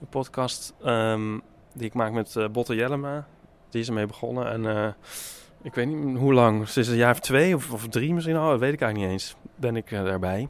[0.01, 1.39] Een podcast ehm,
[1.73, 3.27] die ik maak met eh Botte Jellema.
[3.71, 4.51] Die is ermee begonnen.
[4.51, 4.95] En
[5.63, 8.51] ik weet niet hoe lang, sinds een jaar of twee of, of drie misschien al,
[8.51, 10.49] dat weet ik eigenlijk niet eens, ben ik daarbij.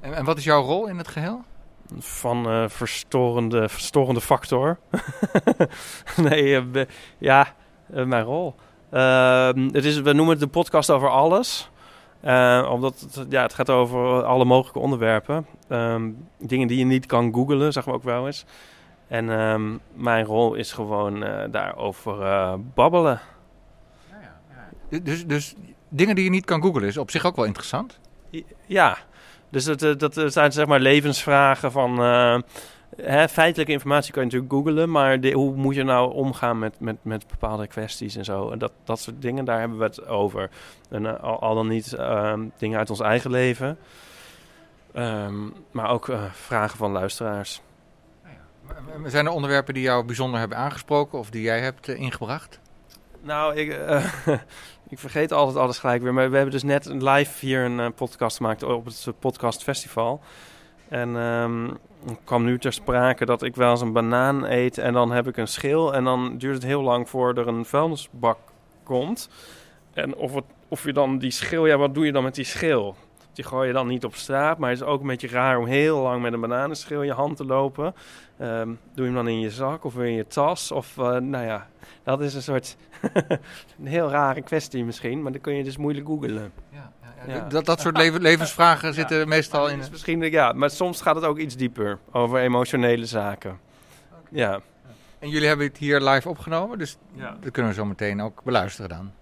[0.00, 1.44] En, en wat is jouw rol in het geheel?
[1.98, 4.78] Van eh, verstorende, verstorende factor.
[6.28, 6.84] nee, eh,
[7.18, 7.54] ja,
[7.92, 8.54] eh, mijn rol.
[8.90, 11.70] Ehm, het is, we noemen het de podcast over alles.
[12.70, 15.46] Omdat het, ja, het gaat over alle mogelijke onderwerpen.
[15.68, 18.44] Ehm, dingen die je niet kan googlen, zeggen we ook wel eens.
[19.08, 22.16] En ehm, mijn rol is gewoon daarover
[22.74, 23.20] babbelen.
[25.02, 25.54] Dus, dus
[25.88, 28.00] dingen die je niet kan googlen is op zich ook wel interessant.
[28.66, 28.98] Ja,
[29.52, 32.02] dus dat, eh, dat zijn zeg maar levensvragen van...
[32.02, 32.38] eh,
[32.96, 36.80] hè, feitelijke informatie kan je natuurlijk googlen, maar de- hoe moet je nou omgaan met,
[36.80, 38.50] met, met bepaalde kwesties en zo.
[38.50, 40.50] En dat, dat soort dingen, daar hebben we het over.
[40.90, 43.78] En eh, al, al dan niet ehm, dingen uit ons eigen leven,
[44.94, 45.34] Ehm,
[45.70, 47.60] maar ook eh, vragen van luisteraars.
[49.06, 52.60] Zijn er onderwerpen die jou bijzonder hebben aangesproken of die jij hebt eh, ingebracht?
[53.20, 54.04] Nou, ik, eh,
[54.92, 56.14] ik vergeet altijd alles gelijk weer.
[56.14, 60.20] Maar we hebben dus net live hier een eh, podcast gemaakt op het Podcast Festival.
[60.88, 61.68] En ehm
[62.06, 65.28] het kwam nu ter sprake dat ik wel eens een banaan eet en dan heb
[65.28, 65.94] ik een schil.
[65.94, 68.38] En dan duurt het heel lang voordat er een vuilnisbak
[68.82, 69.28] komt.
[69.92, 70.32] En of,
[70.68, 72.96] of je dan die schil, ja, wat doe je dan met die schil?
[73.32, 75.66] Die gooi je dan niet op straat, maar het is ook een beetje raar om
[75.66, 77.94] heel lang met een bananenschil in je hand te lopen.
[78.38, 80.72] Ehm, doe je hem dan in je zak of in je tas?
[80.72, 81.68] Of, eh, nou ja,
[82.02, 82.76] dat is een soort
[83.80, 86.52] een heel rare kwestie misschien, maar dan kun je dus moeilijk googlen.
[87.26, 89.74] Ja, Dat, dat soort leven- levensvragen zitten meestal in.
[89.74, 93.58] het is misschien, ja, maar soms gaat het ook iets dieper over emotionele zaken.
[94.30, 94.60] Ja.
[95.18, 97.36] En jullie hebben het hier live opgenomen, dus Ja.
[97.40, 99.12] dat kunnen we zo meteen ook beluisteren dan.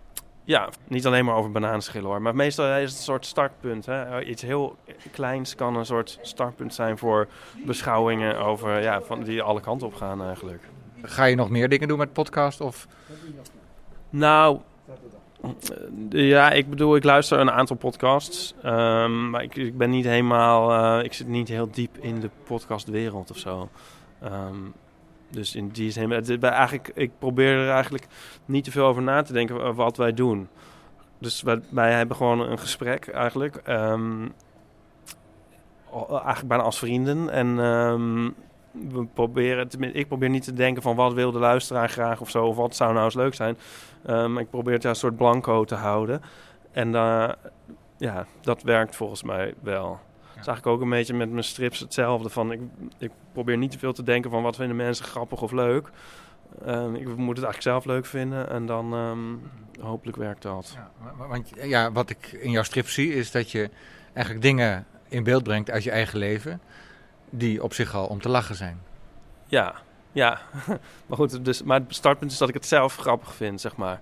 [0.44, 2.22] Ja, niet alleen maar over bananenschillen hoor.
[2.22, 3.86] Maar meestal is het een soort startpunt.
[3.86, 4.22] Hè?
[4.22, 4.76] Iets heel
[5.12, 7.28] kleins kan een soort startpunt zijn voor
[7.66, 10.62] beschouwingen over, ja, van, die alle kanten op gaan eigenlijk.
[11.02, 12.60] Ga je nog meer dingen doen met podcast?
[12.60, 12.86] Of?
[14.10, 14.60] Nou,
[16.10, 18.54] eh, ja, ik bedoel, ik luister een aantal podcasts.
[18.62, 22.30] ehm, maar ik, ik ben niet helemaal, eh, ik zit niet heel diep in de
[22.44, 23.68] podcastwereld of zo.
[24.20, 24.56] Ehm,
[25.30, 28.06] dus in die zin, het eigenlijk, ik probeer er eigenlijk
[28.44, 30.48] niet te veel over na te denken over wat wij doen.
[31.18, 33.56] Dus wij, hebben gewoon een gesprek eigenlijk.
[33.56, 34.28] ehm,
[36.10, 37.30] eigenlijk bijna als vrienden.
[37.30, 38.30] En ehm,
[38.70, 42.46] we proberen, ik probeer niet te denken van wat wil de luisteraar graag of zo.
[42.46, 43.58] Of wat zou nou eens leuk zijn.
[44.06, 46.22] Ehm, ik probeer het ja, een soort blanco te houden.
[46.72, 47.28] En eh,
[47.96, 50.00] ja, dat werkt volgens mij wel.
[50.40, 52.28] Dat is eigenlijk ook een beetje met mijn strips hetzelfde.
[52.28, 52.60] Van ik,
[52.98, 55.90] ik probeer niet te veel te denken van wat vinden mensen grappig of leuk.
[56.64, 60.76] Ehm, ik moet het eigenlijk zelf leuk vinden en dan ehm, hopelijk werkt dat.
[60.76, 63.70] Ja, Want ja, wat ik in jouw strip zie is dat je
[64.12, 66.60] eigenlijk dingen in beeld brengt uit je eigen leven
[67.30, 68.80] die op zich al om te lachen zijn.
[69.46, 69.74] Ja,
[70.12, 70.40] ja.
[71.06, 74.00] maar goed, dus, maar het startpunt is dat ik het zelf grappig vind, zeg maar.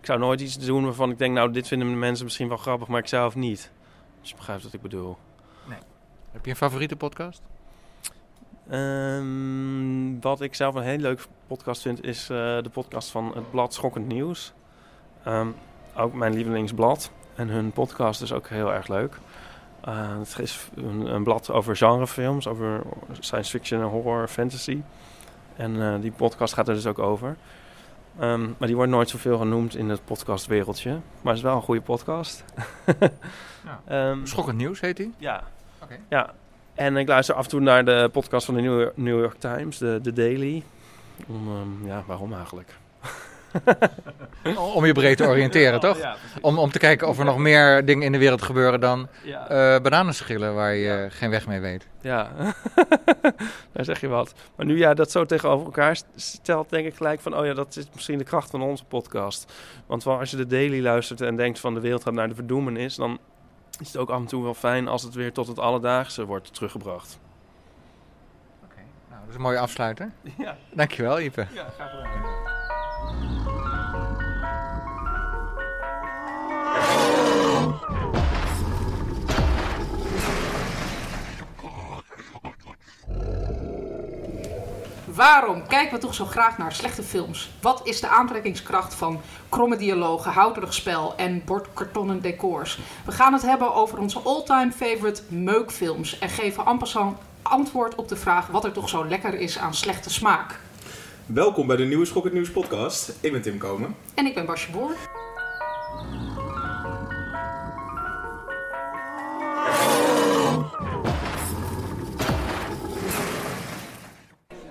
[0.00, 2.56] Ik zou nooit iets doen waarvan ik denk, nou, dit vinden de mensen misschien wel
[2.56, 3.70] grappig, maar ik zelf niet.
[4.20, 5.16] Dus je begrijpt wat ik bedoel.
[6.32, 7.42] Heb je een favoriete podcast?
[8.68, 13.50] Ehm, wat ik zelf een heel leuk podcast vind, is eh, de podcast van het
[13.50, 14.52] blad Schokkend Nieuws.
[15.24, 15.48] Ehm,
[15.96, 17.10] ook mijn lievelingsblad.
[17.34, 19.18] En hun podcast is ook heel erg leuk.
[19.80, 22.82] Eh, het is een, een blad over genrefilms, over
[23.18, 24.82] science fiction, horror, fantasy.
[25.56, 27.36] En eh, die podcast gaat er dus ook over.
[28.18, 30.90] Ehm, maar die wordt nooit zoveel genoemd in het podcastwereldje.
[30.90, 32.44] Maar het is wel een goede podcast.
[33.86, 34.16] Ja.
[34.24, 35.14] Schokkend Nieuws heet die?
[35.18, 35.42] Ja.
[35.82, 35.98] Oké.
[36.08, 36.32] Ja.
[36.74, 39.34] En ik luister af en toe naar de podcast van de New York, New York
[39.38, 40.62] Times, de, de Daily.
[41.28, 42.74] Om, ehm, ja, waarom eigenlijk?
[44.74, 45.98] Om je breed te oriënteren, toch?
[45.98, 49.08] Ja, om, om te kijken of er nog meer dingen in de wereld gebeuren dan
[49.24, 49.48] Ja.
[49.48, 51.86] eh bananenschillen waar je geen weg mee weet.
[52.00, 52.30] Ja,
[53.72, 54.34] daar zeg je wat.
[54.56, 57.36] Maar nu ja, dat zo tegenover elkaar st- stelt, denk ik gelijk van...
[57.36, 59.52] oh ja, dat is misschien de kracht van onze podcast.
[59.86, 62.34] Want wel, als je de daily luistert en denkt van de wereld gaat naar de
[62.34, 62.94] verdoemenis...
[62.96, 63.18] dan
[63.80, 66.54] is het ook af en toe wel fijn als het weer tot het alledaagse wordt
[66.54, 67.18] teruggebracht.
[69.08, 70.12] Nou, dat is een mooie afsluiter.
[70.38, 70.56] Ja.
[70.72, 71.46] Dankjewel, Ipe.
[71.52, 72.59] Ja, graag gedaan.
[85.20, 87.50] Waarom kijken we toch zo graag naar slechte films?
[87.60, 92.78] Wat is de aantrekkingskracht van kromme dialogen, houterig spel en bordkartonnen decors?
[93.04, 98.08] We gaan het hebben over onze all-time favorite meukfilms en geven en passant antwoord op
[98.08, 100.58] de vraag wat er toch zo lekker is aan slechte smaak.
[101.26, 103.12] Welkom bij de nieuwe Schok het Nieuws podcast.
[103.20, 103.96] Ik ben Tim Komen.
[104.14, 104.96] En ik ben Basje Boer.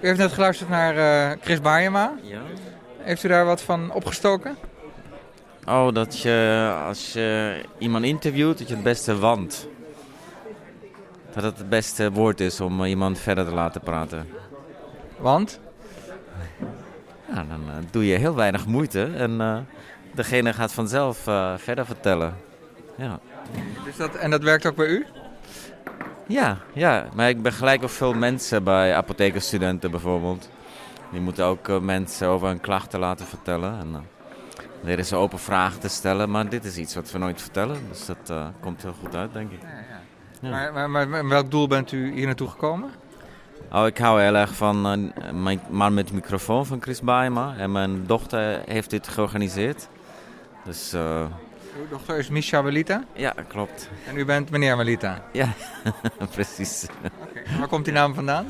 [0.02, 2.14] U heeft net geluisterd naar eh, Chris Baayema.
[2.22, 2.42] Ja.
[2.98, 4.58] Heeft u daar wat van opgestoken?
[5.68, 9.68] Oh, dat je als je iemand interviewt, dat je het beste want.
[11.34, 14.28] Dat het het beste woord is om iemand verder te laten praten.
[15.18, 15.60] Want?
[17.28, 19.58] Ja, dan eh, doe je heel weinig moeite en eh,
[20.14, 21.18] degene gaat vanzelf
[21.58, 22.36] verder vertellen.
[22.96, 23.20] Ja.
[23.86, 25.06] Dus dat, en dat werkt ook bij u?
[26.30, 30.50] Ja, ja, maar ik begeleid ook veel mensen bij apothekerstudenten bijvoorbeeld.
[31.12, 33.80] Die moeten ook eh, mensen over hun klachten laten vertellen.
[33.80, 33.98] En, uh,
[34.82, 37.78] leren ze open vragen te stellen, maar dit is iets wat we nooit vertellen.
[37.90, 39.60] Dus dat uh, komt heel goed uit, denk ik.
[40.42, 40.50] Ja.
[40.50, 42.90] Maar, maar, maar met welk doel bent u hier naartoe gekomen?
[43.72, 47.56] Oh, ik hou heel erg van uh, mijn man met de microfoon van Chris Baema.
[47.58, 49.88] En mijn dochter heeft dit georganiseerd.
[50.64, 50.96] Dus...
[51.80, 53.04] Uw dochter is Misha Welita?
[53.14, 53.90] Ja, klopt.
[54.08, 55.22] En u bent meneer Welita?
[55.32, 55.54] Ja,
[56.36, 56.86] precies.
[57.30, 57.58] Okay.
[57.60, 58.48] Waar komt die naam vandaan?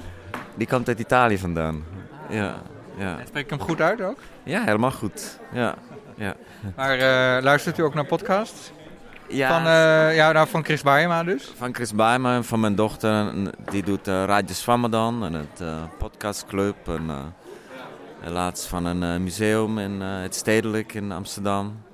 [0.56, 1.84] Die komt uit Italië vandaan.
[2.30, 2.56] Ja,
[2.98, 3.20] ja.
[3.20, 4.20] En spreek ik hem goed uit ook?
[4.44, 5.40] Ja, helemaal goed.
[5.52, 5.76] Ja,
[6.16, 6.36] ja.
[6.76, 8.72] Maar uh, luistert u ook naar podcasts?
[9.28, 9.50] Ja.
[9.50, 11.52] Van, uh, ja, nou, van Chris Baema dus?
[11.58, 13.34] Van Chris Baema en van mijn dochter.
[13.70, 16.88] Die doet uh, Radio Swamadan en het uh, podcastclub.
[16.88, 17.34] En,
[18.22, 21.88] en laatst van een museum in het Stedelijk in Amsterdam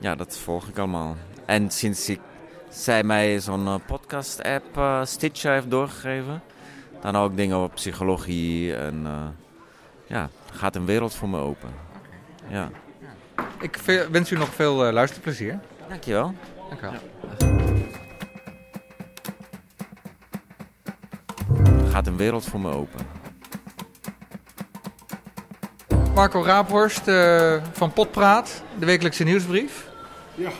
[0.00, 1.16] ja, dat volg ik allemaal.
[1.46, 2.20] En sinds ik,
[2.68, 6.42] zij mij zo'n uh, podcast-app uh, Stitcher heeft doorgegeven,
[7.00, 9.26] dan ook dingen over psychologie en uh,
[10.06, 11.70] ja, gaat een wereld voor me open.
[12.48, 12.70] Ja.
[13.60, 13.76] Ik
[14.10, 15.58] wens u nog veel luisterplezier.
[15.88, 16.34] Dankjewel.
[16.68, 16.92] Dankjewel.
[16.92, 17.00] Ja.
[21.90, 23.19] Gaat een wereld voor me open.
[26.14, 27.10] Marco Raaphorst
[27.72, 29.88] van Potpraat, de wekelijkse nieuwsbrief.
[30.34, 30.50] Ja.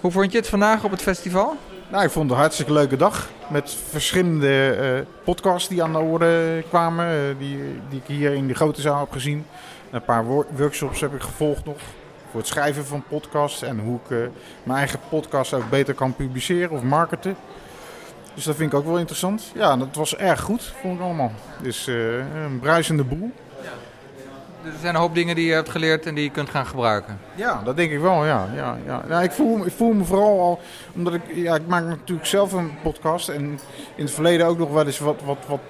[0.00, 1.56] Hoe vond je het vandaag op het festival?
[1.90, 3.28] Nou, ik vond het een hartstikke leuke dag.
[3.48, 7.06] Met verschillende uh, podcasts die aan de orde kwamen.
[7.14, 7.58] Uh, die,
[7.88, 9.46] die ik hier in de grote zaal heb gezien.
[9.90, 11.78] Een paar wor- workshops heb ik gevolgd nog.
[12.30, 13.62] Voor het schrijven van podcasts.
[13.62, 14.18] En hoe ik uh,
[14.62, 17.36] mijn eigen podcast ook beter kan publiceren of marketen.
[18.34, 19.50] Dus dat vind ik ook wel interessant.
[19.54, 21.32] Ja, dat was erg goed, vond ik allemaal.
[21.62, 23.32] Dus een bruisende boel.
[24.62, 26.66] Dus er zijn een hoop dingen die je hebt geleerd en die je kunt gaan
[26.66, 27.18] gebruiken.
[27.34, 28.48] Ja, dat denk ik wel, ja.
[28.54, 28.76] ja,
[29.08, 29.20] ja.
[29.20, 30.60] ik, voel, ik voel me vooral al,
[30.94, 33.28] omdat ik, ja, ik maak natuurlijk zelf een podcast.
[33.28, 33.42] En
[33.94, 35.60] in het verleden ook nog wel eens wat, wat, wat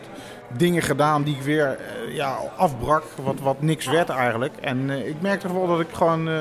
[0.57, 3.05] dingen gedaan die ik weer uh, ja, afbrak.
[3.23, 4.57] Wat, wat niks werd eigenlijk.
[4.61, 6.35] En uh, ik merk toch wel dat ik gewoon, uh,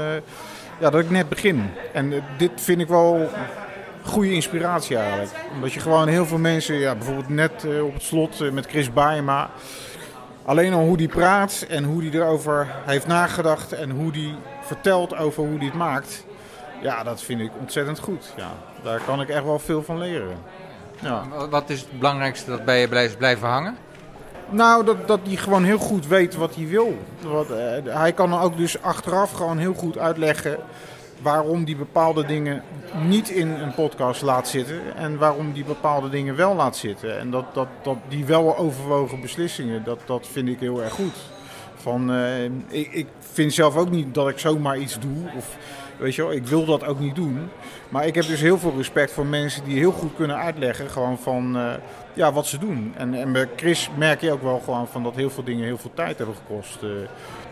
[0.80, 1.70] ja, dat ik net begin.
[1.93, 3.30] En dit vind ik wel
[4.04, 5.32] goede inspiratie eigenlijk.
[5.54, 9.50] Omdat je gewoon heel veel mensen, ja, bijvoorbeeld net op het slot met Chris Baema...
[10.50, 15.16] Alleen al hoe die praat en hoe die erover heeft nagedacht en hoe die vertelt
[15.16, 16.26] over hoe die het maakt.
[16.82, 18.34] Ja, dat vind ik ontzettend goed.
[18.38, 18.52] Ja,
[18.84, 20.38] daar kan ik echt wel veel van leren.
[21.00, 21.24] Ja.
[21.50, 23.78] Wat is het belangrijkste dat bij je blijft blijven hangen?
[24.50, 26.97] Nou, dat, dat hij gewoon heel goed weet wat hij wil.
[27.22, 30.58] Wat, uh, hij kan ook dus achteraf gewoon heel goed uitleggen
[31.22, 32.63] waarom die bepaalde dingen
[33.07, 37.20] niet in een podcast laat zitten en waarom die bepaalde dingen wel laat zitten.
[37.20, 41.15] En dat, dat, dat die wel overwogen beslissingen, dat, dat vind ik heel erg goed.
[41.76, 45.32] Van, uh, ik, ik vind zelf ook niet dat ik zomaar iets doe.
[45.38, 45.57] Of,
[45.97, 47.49] weet je wel, ik wil dat ook niet doen.
[47.89, 51.17] Maar ik heb dus heel veel respect voor mensen die heel goed kunnen uitleggen gewoon
[51.17, 51.74] van, uh,
[52.20, 52.93] ja, wat ze doen.
[52.97, 55.78] En, en bij Chris merk je ook wel gewoon van dat heel veel dingen heel
[55.78, 56.84] veel tijd hebben gekost.
[56.84, 56.89] Uh,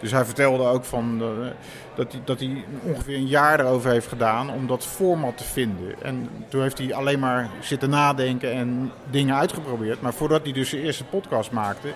[0.02, 1.48] dus hij vertelde ook van, uh,
[1.96, 6.04] dat, hij, dat hij ongeveer een jaar erover heeft gedaan om dat format te vinden.
[6.04, 10.02] En toen heeft hij alleen maar zitten nadenken en dingen uitgeprobeerd.
[10.02, 11.88] Maar voordat hij dus zijn eerste podcast maakte,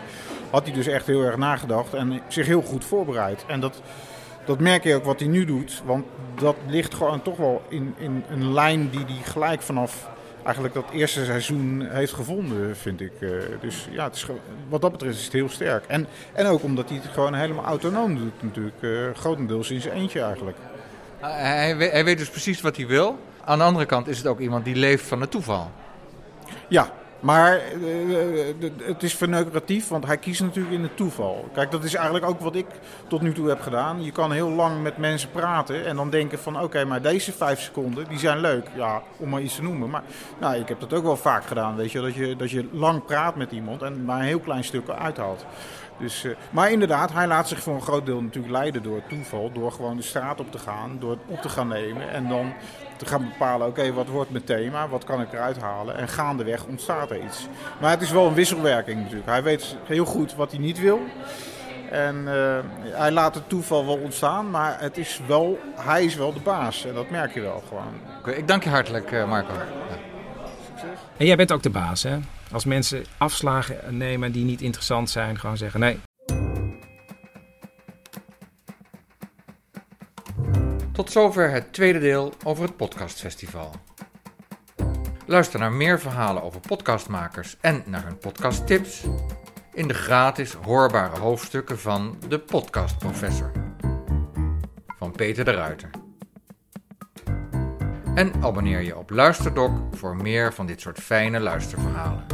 [0.50, 3.46] had hij dus echt heel erg nagedacht en zich heel goed voorbereid.
[3.48, 3.82] En dat,
[4.46, 5.82] dat merk je ook wat hij nu doet.
[5.86, 6.06] Want
[6.36, 10.10] dat ligt gewoon toch wel in, in een lijn die hij gelijk vanaf
[10.44, 13.12] eigenlijk dat eerste seizoen heeft gevonden, vind ik.
[13.20, 13.30] Eh,
[13.62, 14.26] dus ja, het is,
[14.70, 15.86] wat dat betreft is het heel sterk.
[15.88, 18.76] En, en ook omdat hij het gewoon helemaal autonoom doet natuurlijk.
[18.82, 18.90] eh,
[19.20, 20.58] grotendeels in zijn eentje eigenlijk.
[21.20, 23.20] Hij, we- hij weet dus precies wat hij wil.
[23.46, 25.72] Aan de andere kant is het ook iemand die leeft van het toeval.
[26.68, 26.92] Ja,
[27.22, 31.50] maar eh, eh, het is verneukeratief, want hij kiest natuurlijk in het toeval.
[31.54, 32.66] Kijk, dat is eigenlijk ook wat ik
[33.08, 34.04] tot nu toe heb gedaan.
[34.04, 36.62] Je kan heel lang met mensen praten en dan denken van...
[36.62, 38.68] oké, maar deze vijf seconden, die zijn leuk.
[38.76, 39.90] Ja, om maar iets te noemen.
[39.90, 40.04] Maar
[40.40, 42.02] nou, ik heb dat ook wel vaak gedaan, weet je.
[42.02, 45.46] Dat je, dat je lang praat met iemand en maar een heel klein stuk uithaalt.
[46.02, 49.10] Dus, eh, maar inderdaad, hij laat zich voor een groot deel natuurlijk leiden door het
[49.10, 49.52] toeval.
[49.52, 52.10] Door gewoon de straat op te gaan, door het op te gaan nemen.
[52.10, 52.54] En dan
[53.02, 54.88] te gaan bepalen, oké, wat wordt mijn thema?
[54.88, 55.98] Wat kan ik eruit halen?
[55.98, 57.48] En gaandeweg ontstaat er iets.
[57.80, 59.30] Maar het is wel een wisselwerking natuurlijk.
[59.30, 61.00] Hij weet heel goed wat hij niet wil.
[61.92, 62.60] En eh,
[63.00, 66.86] hij laat het toeval wel ontstaan, maar het is wel, hij is wel de baas.
[66.86, 67.94] En dat merk je wel gewoon.
[68.20, 69.54] Oké, ik dank je hartelijk, eh, Marco.
[71.18, 72.20] En jij bent ook de baas, hè?
[72.52, 76.00] Als mensen afslagen nemen die niet interessant zijn, gewoon zeggen nee.
[80.92, 83.72] Tot zover het tweede deel over het podcastfestival.
[85.26, 89.04] Luister naar meer verhalen over podcastmakers en naar hun podcasttips
[89.74, 93.52] in de gratis hoorbare hoofdstukken van De Podcastprofessor
[94.98, 95.90] van Peter de Ruiter.
[98.16, 102.26] En abonneer je op Luisterdoc voor meer van dit soort fijne luisterverhalen.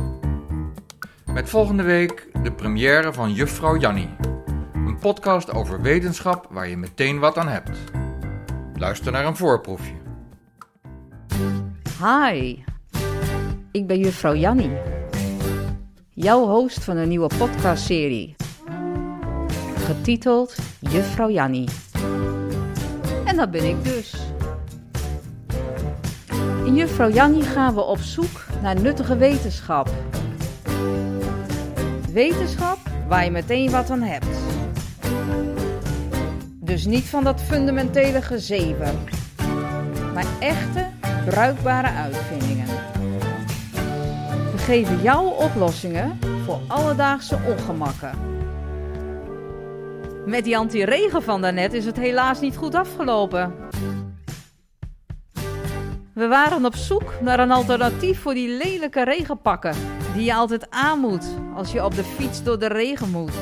[1.25, 4.15] Met volgende week de première van Juffrouw Jannie.
[4.73, 7.79] Een podcast over wetenschap waar je meteen wat aan hebt.
[8.79, 9.93] Luister naar een voorproefje.
[11.99, 12.63] Hi,
[13.71, 14.71] ik ben juffrouw Jannie,
[16.09, 18.35] jouw host van een nieuwe podcastserie,
[19.77, 21.69] getiteld Juffrouw Jannie.
[23.25, 24.15] En dat ben ik dus.
[26.65, 29.89] In Juffrouw Jannie gaan we op zoek naar nuttige wetenschap.
[32.11, 34.46] Wetenschap waar je meteen wat aan hebt.
[36.67, 39.03] Dus niet van dat fundamentele gezeven,
[40.13, 40.87] maar echte,
[41.25, 42.65] bruikbare uitvindingen.
[44.51, 48.11] We geven jou oplossingen voor alledaagse ongemakken.
[50.25, 53.53] Met die anti-regen van daarnet is het helaas niet goed afgelopen.
[56.13, 59.75] We waren op zoek naar een alternatief voor die lelijke regenpakken
[60.13, 63.33] die je altijd aan moet als je op de fiets door de regen moet.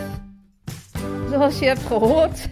[1.29, 2.49] Zoals je hebt gehoord,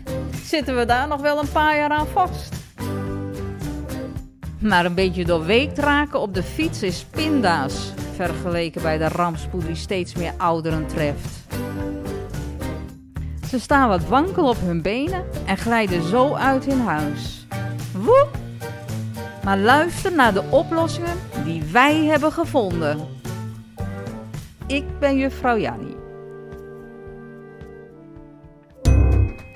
[0.54, 2.56] zitten we daar nog wel een paar jaar aan vast.
[4.60, 9.76] Maar een beetje doorweekt raken op de fiets is pinda's, vergeleken bij de rampspoed die
[9.76, 11.56] steeds meer ouderen treft.
[13.50, 17.48] Ze staan wat wankel op hun benen en glijden zo uit hun huis.
[17.94, 18.30] Woep!
[19.44, 23.00] Maar luister naar de oplossingen die wij hebben gevonden.
[24.68, 26.03] Ik ben juffrouw Jannie.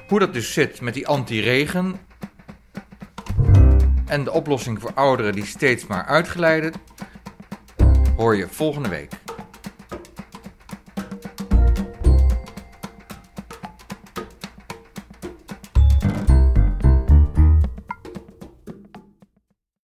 [0.07, 1.99] Hoe dat dus zit met die anti-regen
[4.05, 6.73] en de oplossing voor ouderen die steeds maar uitglijden,
[8.15, 9.11] hoor je volgende week.